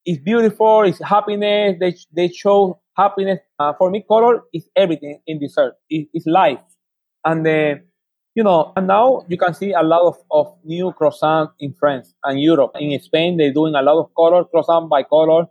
[0.04, 0.82] It's beautiful.
[0.82, 1.76] It's happiness.
[1.78, 3.38] They, they show happiness.
[3.60, 5.74] Uh, for me, color is everything in dessert.
[5.88, 6.58] It, it's life.
[7.24, 7.76] And uh,
[8.35, 12.14] you know, and now you can see a lot of, of new croissant in France
[12.25, 12.73] and Europe.
[12.79, 15.47] In Spain, they're doing a lot of color croissant by color.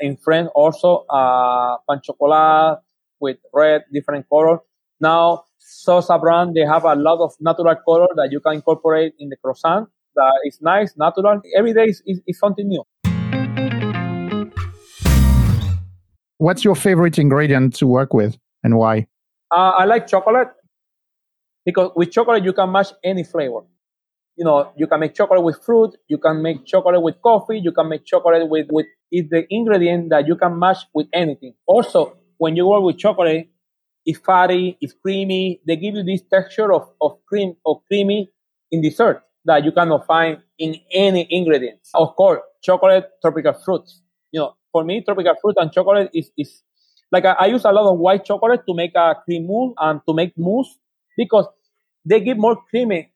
[0.00, 2.80] In France, also uh, pan chocolate
[3.20, 4.58] with red, different color.
[5.00, 9.28] Now, Sosa brand, they have a lot of natural color that you can incorporate in
[9.28, 11.40] the croissant that is nice, natural.
[11.56, 12.82] Every day is, is, is something new.
[16.38, 19.06] What's your favorite ingredient to work with and why?
[19.52, 20.48] Uh, I like chocolate
[21.64, 23.60] because with chocolate you can match any flavor.
[24.36, 27.70] You know, you can make chocolate with fruit, you can make chocolate with coffee, you
[27.72, 31.54] can make chocolate with with is the ingredient that you can match with anything.
[31.66, 33.48] Also, when you work with chocolate,
[34.04, 35.60] it's fatty, it's creamy.
[35.66, 38.30] They give you this texture of, of cream of creamy
[38.72, 41.90] in dessert that you cannot find in any ingredients.
[41.94, 44.02] Of course, chocolate, tropical fruits.
[44.32, 46.62] You know, for me, tropical fruit and chocolate is, is
[47.12, 50.00] like I, I use a lot of white chocolate to make a cream mousse and
[50.08, 50.76] to make mousse
[51.16, 51.46] because
[52.04, 53.12] they give more creamy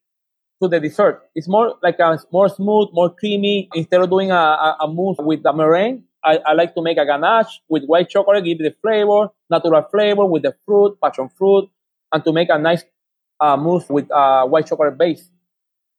[0.63, 1.23] to the dessert.
[1.35, 3.69] It's more like a more smooth, more creamy.
[3.75, 6.99] Instead of doing a, a, a mousse with the meringue, I, I, like to make
[6.99, 11.69] a ganache with white chocolate, give the flavor, natural flavor with the fruit, passion fruit,
[12.13, 12.83] and to make a nice
[13.41, 15.31] uh, mousse with uh, white chocolate base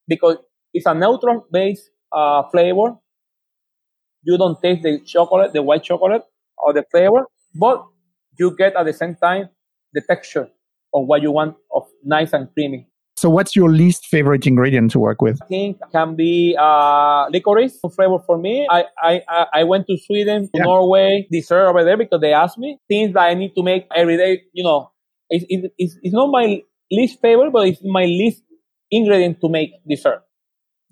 [0.08, 0.38] because
[0.74, 2.98] it's a neutral base uh, flavor.
[4.24, 6.24] You don't taste the chocolate, the white chocolate,
[6.58, 7.86] or the flavor, but
[8.38, 9.50] you get at the same time
[9.94, 10.50] the texture
[10.94, 12.88] of what you want of nice and creamy.
[13.20, 15.42] So, what's your least favorite ingredient to work with?
[15.42, 18.66] I think can be uh, licorice flavor for me.
[18.72, 19.22] I, I,
[19.54, 20.64] I went to Sweden, to yeah.
[20.64, 24.16] Norway, dessert over there because they asked me things that I need to make every
[24.16, 24.44] day.
[24.54, 24.92] You know,
[25.30, 28.42] it's, it's, it's not my least favorite, but it's my least
[28.90, 30.24] ingredient to make dessert.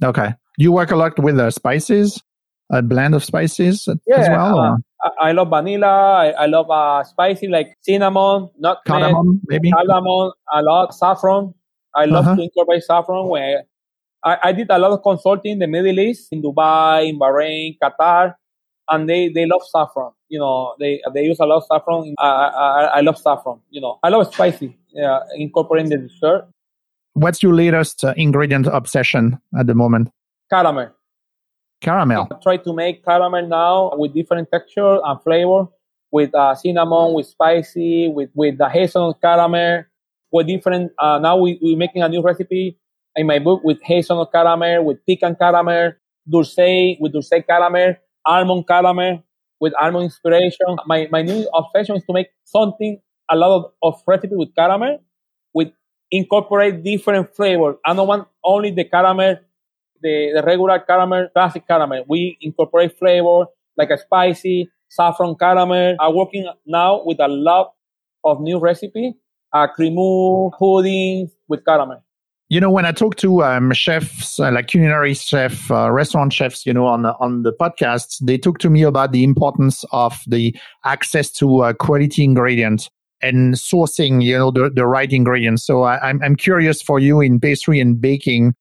[0.04, 0.34] Okay.
[0.58, 2.22] You work a lot with uh, spices,
[2.70, 4.60] a blend of spices yeah, as well?
[5.04, 5.88] Uh, I, love vanilla.
[5.88, 10.32] I, I love uh, spicy like cinnamon, nutmeg, cardamom, maybe cardamom.
[10.54, 11.54] A lot saffron.
[11.96, 12.36] I love uh-huh.
[12.36, 13.30] to incorporate saffron.
[13.30, 13.64] Where
[14.24, 17.78] I, I did a lot of consulting in the Middle East, in Dubai, in Bahrain,
[17.82, 18.36] Qatar,
[18.90, 20.12] and they they love saffron.
[20.30, 22.16] You know, they they use a lot of saffron.
[22.20, 23.60] I I, I love saffron.
[23.70, 24.78] You know, I love spicy.
[24.92, 26.48] Yeah, incorporating the dessert.
[27.14, 30.10] What's your latest uh, ingredient obsession at the moment?
[30.52, 30.92] Caramel.
[31.82, 32.28] Caramel.
[32.32, 35.68] I try to make caramel now with different texture and flavor,
[36.12, 39.84] with uh, cinnamon, with spicy, with with the hazelnut caramel,
[40.32, 40.92] with different.
[41.00, 42.78] Uh, now we we're making a new recipe
[43.16, 45.94] in my book with hazelnut caramel, with pecan caramel,
[46.30, 46.58] dulce
[47.00, 49.24] with dulce caramel, almond caramel,
[49.60, 50.78] with almond inspiration.
[50.86, 55.00] My my new obsession is to make something a lot of, of recipe with caramel
[55.54, 55.70] with
[56.12, 57.76] incorporate different flavors.
[57.86, 59.38] I don't want only the caramel,
[60.02, 62.04] the, the regular caramel, classic caramel.
[62.08, 63.46] We incorporate flavor
[63.78, 65.96] like a spicy, saffron caramel.
[66.00, 67.74] I'm working now with a lot
[68.24, 69.16] of new recipe,
[69.54, 72.04] uh, cremeux, puddings with caramel.
[72.50, 76.66] You know, when I talk to um, chefs, uh, like culinary chef, uh, restaurant chefs,
[76.66, 80.56] you know, on on the podcasts, they talk to me about the importance of the
[80.86, 82.90] access to uh, quality ingredients
[83.22, 85.66] and sourcing, you know, the, the right ingredients.
[85.66, 88.56] So I, I'm I'm curious for you in pastry and baking,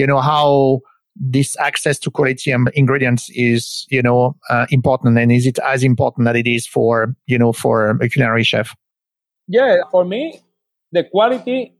[0.00, 0.80] you know, how
[1.14, 6.24] this access to quality ingredients is, you know, uh, important, and is it as important
[6.24, 8.74] that it is for, you know, for a culinary chef?
[9.46, 10.40] Yeah, for me,
[10.92, 11.74] the quality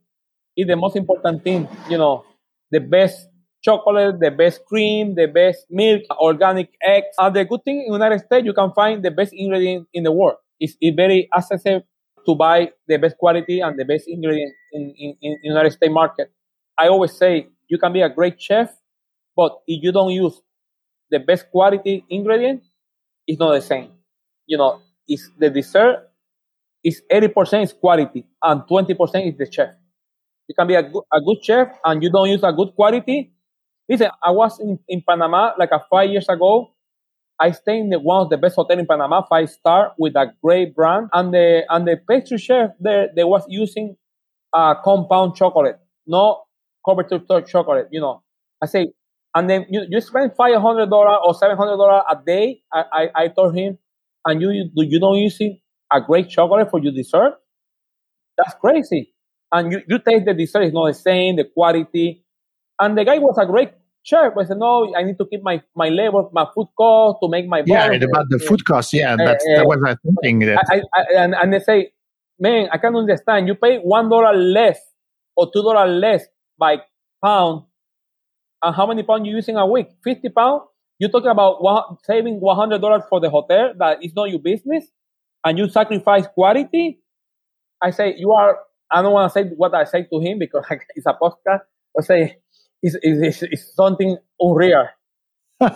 [0.56, 1.68] is the most important thing.
[1.88, 2.24] You know,
[2.70, 3.28] the best
[3.62, 7.14] chocolate, the best cream, the best milk, organic eggs.
[7.18, 10.02] And the good thing in the United States, you can find the best ingredient in
[10.02, 10.36] the world.
[10.58, 11.86] It's, it's very accessible
[12.26, 16.30] to buy the best quality and the best ingredient in, in, in United States market.
[16.76, 18.68] I always say you can be a great chef,
[19.36, 20.42] but if you don't use
[21.10, 22.62] the best quality ingredient,
[23.26, 23.92] it's not the same.
[24.46, 26.08] You know, it's the dessert
[26.82, 29.70] is 80% is quality and 20% is the chef.
[30.48, 33.32] You can be a good, a good chef and you don't use a good quality.
[33.88, 36.72] Listen, I was in, in Panama like a five years ago.
[37.38, 40.32] I stayed in the, one of the best hotel in Panama, five star, with a
[40.42, 41.08] great brand.
[41.12, 43.96] And the and the pastry chef there, they was using
[44.52, 46.42] a compound chocolate, no
[46.84, 47.08] covered
[47.46, 47.88] chocolate.
[47.90, 48.22] You know,
[48.62, 48.88] I say,
[49.34, 52.62] and then you, you spend five hundred dollar or seven hundred dollar a day.
[52.72, 53.78] I, I, I told him,
[54.24, 55.60] and you you, you don't using
[55.92, 57.34] a great chocolate for your dessert.
[58.36, 59.12] That's crazy
[59.52, 62.24] and you, you taste the dessert is not the same, the quality.
[62.78, 65.42] And the guy was a great chef, but I said, no, I need to keep
[65.42, 68.92] my, my labor, my food cost to make my Yeah, about the food cost.
[68.92, 70.40] Yeah, that's uh, that was I thinking.
[70.40, 70.64] That.
[70.70, 71.92] I, I, and, and they say,
[72.38, 73.48] man, I can understand.
[73.48, 74.78] You pay one dollar less
[75.36, 76.24] or two dollar less
[76.60, 76.82] by
[77.24, 77.64] pound.
[78.62, 79.88] And how many pounds you using a week?
[80.04, 80.62] 50 pounds?
[80.98, 84.84] You're talking about one, saving $100 for the hotel that is not your business
[85.44, 87.00] and you sacrifice quality.
[87.82, 88.58] I say you are
[88.90, 91.60] I don't want to say what I say to him because it's a podcast.
[91.98, 92.36] I say
[92.82, 94.86] it's, it's, it's something unreal.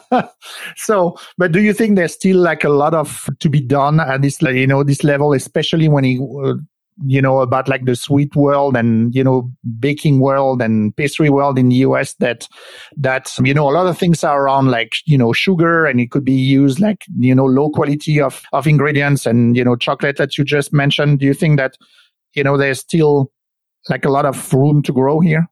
[0.76, 4.22] so, but do you think there's still like a lot of to be done at
[4.22, 6.54] this, you know, this level, especially when he, uh,
[7.04, 11.59] you know, about like the sweet world and, you know, baking world and pastry world
[11.59, 12.48] in the US that,
[12.96, 16.11] that, you know, a lot of things are around like, you know, sugar and it
[16.11, 20.16] could be used like, you know, low quality of, of ingredients and, you know, chocolate
[20.18, 21.18] that you just mentioned.
[21.18, 21.76] Do you think that
[22.35, 23.33] you know, there's still
[23.88, 25.48] like a lot of room to grow here?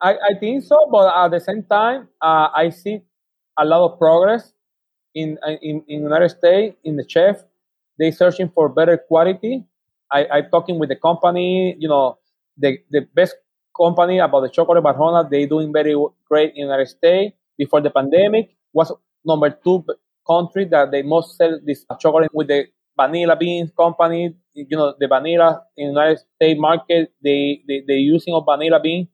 [0.00, 3.00] I, I think so, but at the same time, uh, I see
[3.58, 4.52] a lot of progress
[5.14, 7.44] in in in United States in the chef.
[7.98, 9.64] They searching for better quality.
[10.12, 12.18] I I talking with the company, you know,
[12.56, 13.36] the the best
[13.76, 15.28] company about the chocolate Valrhona.
[15.28, 15.94] They doing very
[16.28, 17.36] great in United States.
[17.58, 18.92] Before the pandemic, was
[19.24, 19.84] number two
[20.26, 25.08] country that they most sell this chocolate with the vanilla beans company, you know, the
[25.08, 29.08] vanilla in the United States market, they, they, the using of vanilla bean,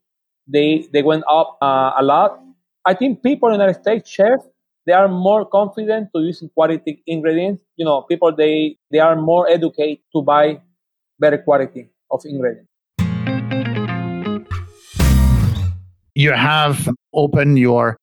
[0.46, 2.40] they, they went up uh, a lot.
[2.84, 4.40] I think people in the United States, chef,
[4.86, 7.62] they are more confident to using quality ingredients.
[7.76, 10.60] You know, people, they, they are more educated to buy
[11.18, 12.70] better quality of ingredients.
[16.14, 17.98] You have opened your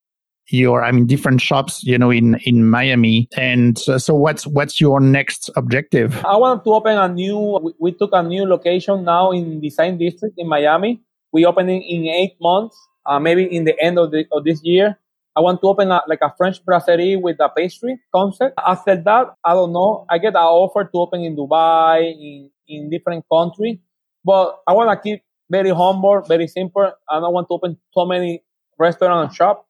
[0.49, 3.28] your i mean different shops you know in in miami.
[3.38, 6.23] And uh, so what's what's your next objective?
[6.26, 9.97] I want to open a new we, we, took a new location now in design
[9.97, 11.02] district in miami.
[11.32, 14.99] We opening in eight months uh, maybe in the end of, the, of this year.
[15.36, 18.54] I want to open a, like a french brasserie with a pastry concept.
[18.65, 20.06] After that i don't know.
[20.10, 23.78] I get an offer to open in dubai in in different countries
[24.23, 28.06] but i want to keep very humble very simple i don't want to open so
[28.06, 28.41] many
[28.80, 29.67] restaurant and shop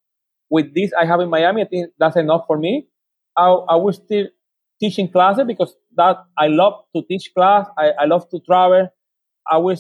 [0.54, 2.88] with this I have in Miami, I think that's enough for me.
[3.36, 4.28] I, I will still
[4.80, 7.68] teaching classes because that I love to teach class.
[7.76, 8.88] I, I love to travel.
[9.52, 9.78] I will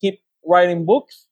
[0.00, 1.28] keep writing books.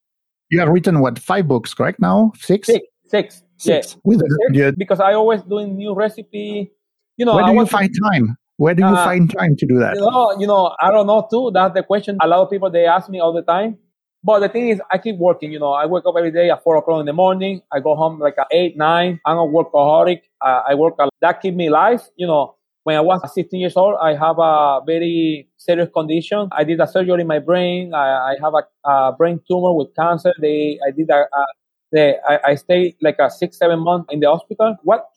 [0.49, 1.99] You have written what five books, correct?
[1.99, 2.69] Now six.
[2.69, 2.87] Six.
[3.09, 3.43] Six.
[3.57, 3.97] Six.
[4.05, 6.71] With six because I always doing new recipe.
[7.17, 8.37] You know, where do I you find to, time?
[8.57, 9.97] Where do you uh, find time to do that?
[9.97, 11.51] You know, you know, I don't know too.
[11.53, 12.19] That's the question.
[12.21, 13.79] A lot of people they ask me all the time.
[14.23, 15.53] But the thing is, I keep working.
[15.53, 17.61] You know, I wake up every day at four o'clock in the morning.
[17.71, 19.21] I go home like at eight, nine.
[19.27, 20.23] I'm a workaholic.
[20.41, 22.09] Uh, I work a That keep me alive.
[22.17, 22.55] You know,
[22.85, 26.49] when I was 16 years old, I have a very serious condition.
[26.53, 27.93] I did a surgery in my brain.
[27.93, 30.33] I, I have a, a, brain tumor with cancer.
[30.41, 31.47] They, I did a, a
[31.93, 34.77] they, I, I stayed like a six, seven months in the hospital.
[34.83, 35.09] What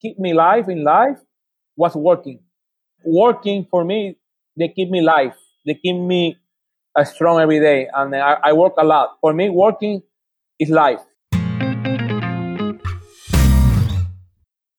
[0.00, 1.18] keep me alive in life
[1.76, 2.40] was working.
[3.04, 4.16] Working for me,
[4.56, 5.34] they keep me alive.
[5.66, 6.36] They keep me
[7.04, 9.16] strong every day, and I, I work a lot.
[9.20, 10.02] For me, working
[10.58, 11.00] is life.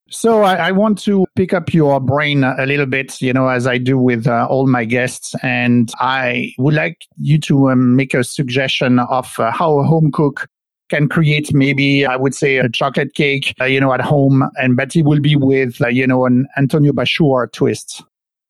[0.09, 3.65] So I, I, want to pick up your brain a little bit, you know, as
[3.65, 8.13] I do with uh, all my guests, and I would like you to um, make
[8.13, 10.47] a suggestion of uh, how a home cook
[10.89, 14.79] can create maybe I would say a chocolate cake, uh, you know, at home, and
[14.79, 18.03] it will be with uh, you know an Antonio Bachour twist.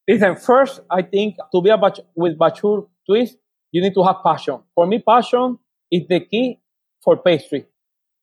[0.08, 3.38] Listen, first I think to be a bach- with Bachour twist,
[3.72, 4.60] you need to have passion.
[4.76, 5.58] For me, passion
[5.92, 6.60] is the key
[7.04, 7.66] for pastry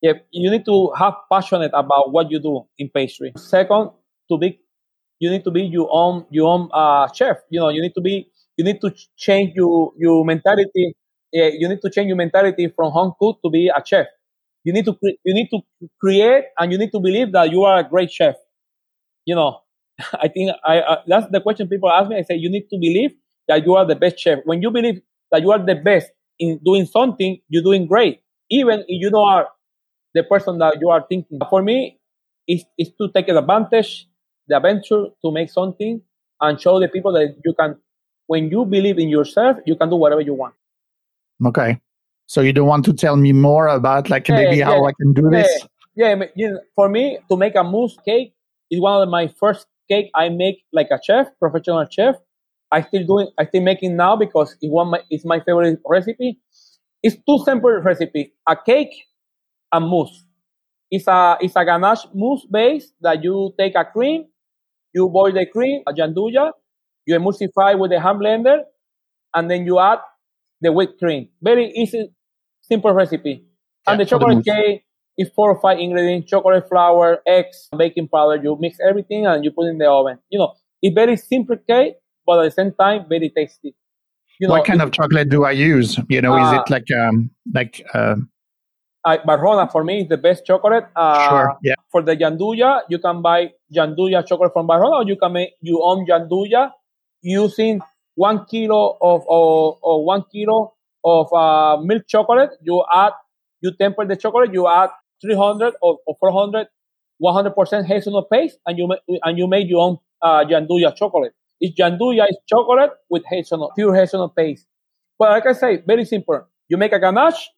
[0.02, 3.32] yeah, you need to have passionate about what you do in pastry.
[3.38, 3.90] Second,
[4.30, 4.60] to be,
[5.20, 7.38] you need to be your own your own uh, chef.
[7.50, 10.94] You know, you need to be, you need to change your your mentality.
[11.32, 14.06] Yeah, you need to change your mentality from home cook to be a chef.
[14.64, 15.60] You need to you need to
[16.00, 18.36] create and you need to believe that you are a great chef.
[19.24, 19.60] You know,
[20.20, 22.16] I think I uh, that's the question people ask me.
[22.16, 23.12] I say you need to believe
[23.48, 24.40] that you are the best chef.
[24.44, 25.01] When you believe
[25.32, 28.20] that you are the best in doing something, you're doing great.
[28.51, 29.48] Even if you don't are
[30.14, 31.38] the person that you are thinking.
[31.48, 31.98] For me,
[32.48, 34.09] is is to take advantage
[34.48, 36.01] the adventure to make something
[36.40, 37.76] and show the people that you can.
[38.26, 40.55] When you believe in yourself, you can do whatever you want.
[41.44, 41.80] Okay,
[42.26, 44.92] so you don't want to tell me more about like yeah, maybe yeah, how I
[44.92, 45.66] can do yeah, this?
[45.96, 46.53] Yeah, yeah.
[46.76, 48.34] For me, to make a mousse cake
[48.70, 52.16] is one of my first cake I make like a chef, professional chef.
[52.72, 56.38] I still doing, I still making now because it one my, it's my favorite recipe.
[57.03, 58.95] It's two simple recipe: a cake
[59.72, 60.24] and mousse.
[60.91, 64.26] It's a it's a ganache mousse base that you take a cream,
[64.93, 66.53] you boil the cream, a gianduja,
[67.07, 68.59] you emulsify with the hand blender,
[69.34, 69.99] and then you add
[70.61, 71.28] the whipped cream.
[71.43, 72.12] Very easy,
[72.61, 73.45] simple recipe.
[73.86, 74.84] Yeah, and the chocolate the cake
[75.28, 78.42] four or five ingredients: chocolate flour, eggs, baking powder.
[78.42, 80.18] You mix everything and you put in the oven.
[80.30, 81.94] You know, it's very simple cake,
[82.26, 83.74] but at the same time very tasty.
[84.38, 85.98] You know, what kind of chocolate do I use?
[86.08, 88.16] You know, uh, is it like um like uh,
[89.06, 90.84] Valrhona for me is the best chocolate.
[90.96, 91.56] Uh, sure.
[91.62, 91.74] Yeah.
[91.90, 95.82] For the Gianduja, you can buy Gianduja chocolate from Valrhona, or you can make your
[95.82, 96.70] own Gianduja
[97.22, 97.80] using
[98.14, 102.50] one kilo of or, or one kilo of uh, milk chocolate.
[102.62, 103.12] You add,
[103.60, 104.52] you temper the chocolate.
[104.52, 104.90] You add
[105.20, 106.66] 300 or, or 400,
[107.22, 111.32] 100% hazelnut paste, and you and you make your own uh, Gianduja chocolate.
[111.60, 114.66] It's Gianduja is chocolate with hazelnut, pure hazelnut paste.
[115.18, 116.46] But like I say, very simple.
[116.68, 117.50] You make a ganache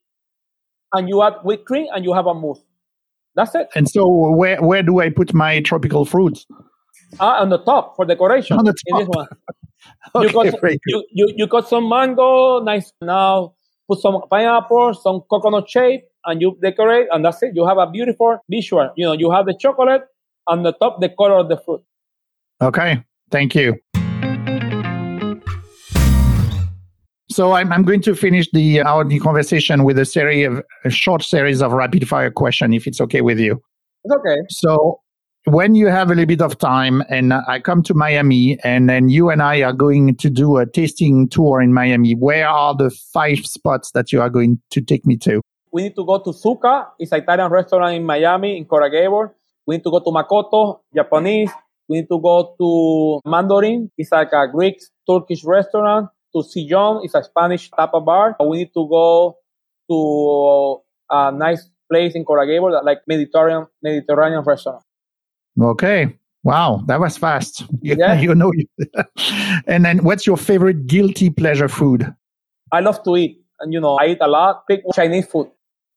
[0.92, 2.60] and you add whipped cream and you have a mousse.
[3.34, 3.68] That's it.
[3.74, 6.46] And so where where do I put my tropical fruits?
[7.20, 8.58] Ah, on the top for decoration.
[8.58, 8.86] On the top.
[8.86, 9.28] In this one.
[10.14, 12.92] okay, you, got, you, you, you got some mango, nice.
[13.00, 13.54] Now
[13.88, 17.52] put some pineapple, some coconut shape, and you decorate, and that's it.
[17.54, 18.90] You have a beautiful visual.
[18.96, 20.02] You know, you have the chocolate
[20.46, 21.82] on the top, the color of the fruit.
[22.60, 23.76] Okay, thank you.
[27.30, 30.62] So I'm, I'm going to finish the uh, our the conversation with a series of
[30.84, 33.60] a short series of rapid fire question, if it's okay with you.
[34.04, 34.36] It's okay.
[34.50, 35.00] So
[35.46, 39.08] when you have a little bit of time and I come to Miami and then
[39.08, 42.90] you and I are going to do a tasting tour in Miami, where are the
[42.90, 45.40] five spots that you are going to take me to?
[45.72, 46.88] We need to go to Zucca.
[46.98, 49.30] It's an Italian restaurant in Miami, in Coral Gables.
[49.66, 51.50] We need to go to Makoto, Japanese.
[51.88, 53.90] We need to go to Mandolin.
[53.96, 57.00] It's like a Greek Turkish restaurant to Sillon.
[57.04, 58.36] It's a Spanish tapa bar.
[58.40, 59.38] We need to go
[59.90, 64.82] to a nice place in Coral Gables, like Mediterranean Mediterranean restaurant.
[65.60, 66.16] Okay.
[66.44, 67.64] Wow, that was fast.
[67.80, 68.14] You, yeah.
[68.20, 68.52] you know.
[69.66, 72.12] and then, what's your favorite guilty pleasure food?
[72.72, 74.66] I love to eat, and you know, I eat a lot.
[74.66, 75.48] Pick Chinese food.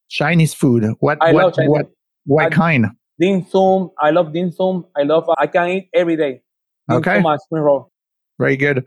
[0.10, 0.86] Chinese food.
[0.99, 1.18] What?
[1.22, 1.56] I what.
[1.58, 1.91] What?
[2.26, 2.86] What I, kind?
[3.20, 3.91] Dim sum.
[3.99, 4.86] I love dim sum.
[4.97, 5.30] I love.
[5.38, 6.41] I can eat every day.
[6.89, 7.22] Dim okay.
[7.22, 7.91] Sum spring roll.
[8.39, 8.86] Very good.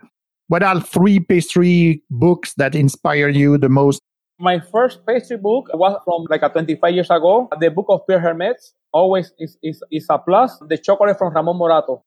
[0.49, 4.01] What are three pastry books that inspire you the most?
[4.41, 7.49] My first pastry book was from like a 25 years ago.
[7.61, 8.55] The book of Pierre Hermé
[8.93, 10.59] always is, is, is a plus.
[10.69, 12.03] The chocolate from Ramon Morato.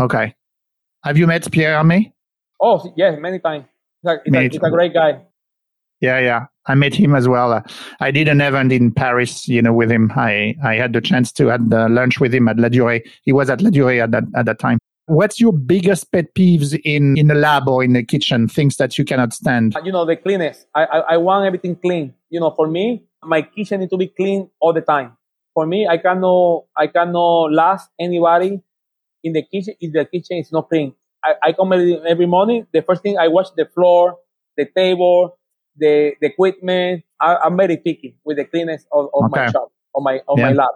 [0.00, 0.34] Okay.
[1.04, 2.12] Have you met Pierre Hermé?
[2.60, 3.64] Oh, yes, many times.
[4.06, 5.20] A, a, he's a great guy.
[6.02, 6.46] Yeah, yeah.
[6.66, 7.52] I met him as well.
[7.52, 7.62] Uh,
[8.00, 10.12] I did an event in Paris, you know, with him.
[10.16, 13.08] I, I had the chance to have the lunch with him at Ladurée.
[13.22, 14.78] He was at Ladurée at that, at that time.
[15.06, 18.48] What's your biggest pet peeves in, in the lab or in the kitchen?
[18.48, 19.76] Things that you cannot stand?
[19.84, 20.66] You know, the cleanest.
[20.74, 22.14] I, I, I want everything clean.
[22.30, 25.16] You know, for me, my kitchen needs to be clean all the time.
[25.54, 28.60] For me, I cannot, I cannot last anybody
[29.22, 30.94] in the kitchen if the kitchen is not clean.
[31.24, 32.66] I, I come every morning.
[32.72, 34.18] The first thing I wash the floor,
[34.56, 35.38] the table,
[35.76, 37.04] the, the equipment.
[37.20, 39.46] I, am very picky with the cleanness of, of okay.
[39.46, 40.46] my shop, of my, of yeah.
[40.46, 40.70] my lab.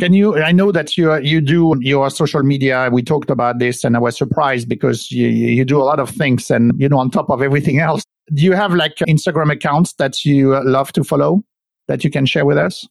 [0.00, 0.42] Can you?
[0.42, 2.88] I know that you you do your social media.
[2.90, 6.08] We talked about this, and I was surprised because you you do a lot of
[6.08, 8.02] things, and you know, on top of everything else,
[8.32, 11.42] do you have like Instagram accounts that you love to follow
[11.88, 12.88] that you can share with us?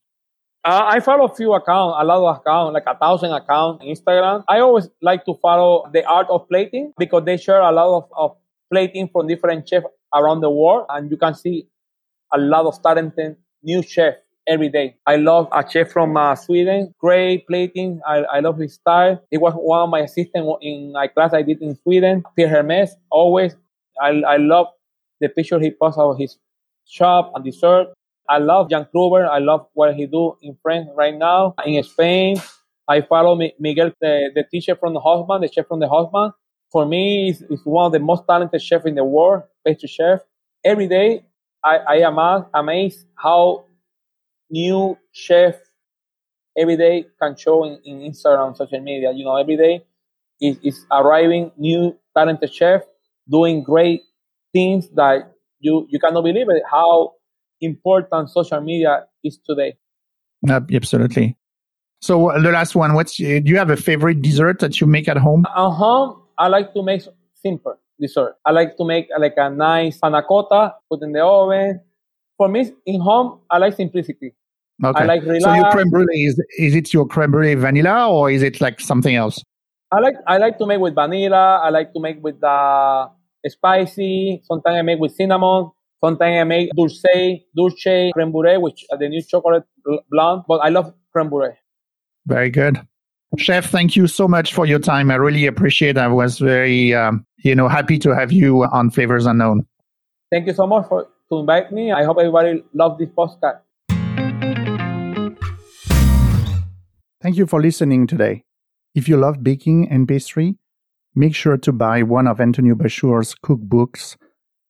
[0.63, 3.87] Uh, I follow a few accounts, a lot of accounts, like a thousand accounts on
[3.87, 4.43] Instagram.
[4.47, 8.09] I always like to follow the art of plating because they share a lot of,
[8.15, 8.37] of
[8.71, 10.85] plating from different chefs around the world.
[10.89, 11.67] And you can see
[12.33, 14.95] a lot of talented new chefs every day.
[15.05, 18.01] I love a chef from uh, Sweden, great plating.
[18.07, 19.21] I, I love his style.
[19.29, 22.23] He was one of my assistants in a class I did in Sweden.
[22.35, 23.55] Pierre Hermes, always.
[24.01, 24.67] I, I love
[25.19, 26.37] the picture he posts of his
[26.85, 27.87] shop and dessert.
[28.29, 29.27] I love Jan Kruber.
[29.27, 31.53] I love what he do in France right now.
[31.65, 32.37] In Spain,
[32.87, 36.33] I follow Miguel, the, the teacher from the husband, the chef from the Haussmann.
[36.71, 40.21] For me, he's, he's one of the most talented chefs in the world, pastry chef.
[40.63, 41.25] Every day,
[41.63, 42.17] I, I am
[42.53, 43.65] amazed how
[44.49, 45.55] new chef
[46.57, 49.11] every day can show in, in Instagram, social media.
[49.13, 49.85] You know, every day
[50.39, 52.81] is, is arriving new talented chef
[53.29, 54.01] doing great
[54.53, 57.13] things that you, you cannot believe it, how
[57.61, 59.77] important social media is today.
[60.73, 61.37] absolutely.
[62.01, 64.87] So uh, the last one, what's uh, do you have a favorite dessert that you
[64.87, 65.45] make at home?
[65.47, 67.03] At home, I like to make
[67.35, 68.35] simple dessert.
[68.43, 71.79] I like to make like a nice panna cotta, put in the oven.
[72.37, 74.33] For me, in home, I like simplicity.
[74.83, 75.03] Okay.
[75.03, 75.43] I like relax.
[75.43, 78.79] So your creme brulee is is it your creme brulee vanilla or is it like
[78.79, 79.43] something else?
[79.91, 81.61] I like I like to make with vanilla.
[81.63, 83.09] I like to make with the uh,
[83.45, 84.41] spicy.
[84.45, 85.69] Sometimes I make with cinnamon.
[86.03, 87.05] Sometimes I make dulce,
[87.55, 89.65] dulce creme brulee, which the new chocolate
[90.09, 90.43] blonde.
[90.47, 91.53] But I love creme brulee.
[92.25, 92.81] Very good.
[93.37, 95.09] Chef, thank you so much for your time.
[95.09, 95.97] I really appreciate it.
[95.97, 99.65] I was very, um, you know, happy to have you on Flavors Unknown.
[100.29, 101.93] Thank you so much for to invite me.
[101.93, 103.61] I hope everybody loves this podcast.
[107.21, 108.43] Thank you for listening today.
[108.95, 110.57] If you love baking and pastry,
[111.15, 114.17] make sure to buy one of Antonio Bachour's cookbooks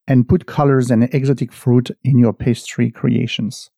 [0.07, 3.72] and put colors and exotic fruit in your pastry creations.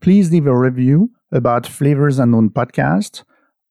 [0.00, 3.22] Please leave a review about Flavors Unknown podcast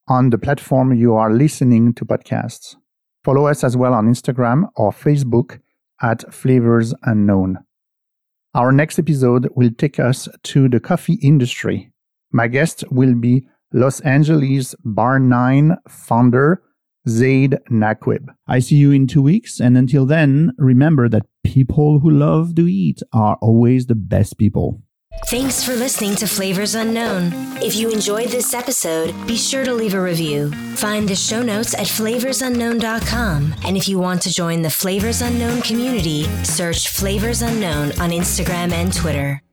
[0.10, 2.76] on the platform you are listening to podcasts.
[3.24, 5.60] Follow us as well on Instagram or Facebook
[6.02, 7.60] at Flavors Unknown.
[8.56, 11.92] Our next episode will take us to the coffee industry.
[12.32, 16.64] My guest will be Los Angeles Bar 9 founder
[17.08, 18.28] Zaid Naquib.
[18.48, 22.68] I see you in two weeks, and until then, remember that people who love to
[22.68, 24.82] eat are always the best people.
[25.28, 27.32] Thanks for listening to Flavors Unknown.
[27.62, 30.52] If you enjoyed this episode, be sure to leave a review.
[30.76, 33.56] Find the show notes at flavorsunknown.com.
[33.64, 38.72] And if you want to join the Flavors Unknown community, search Flavors Unknown on Instagram
[38.72, 39.44] and Twitter.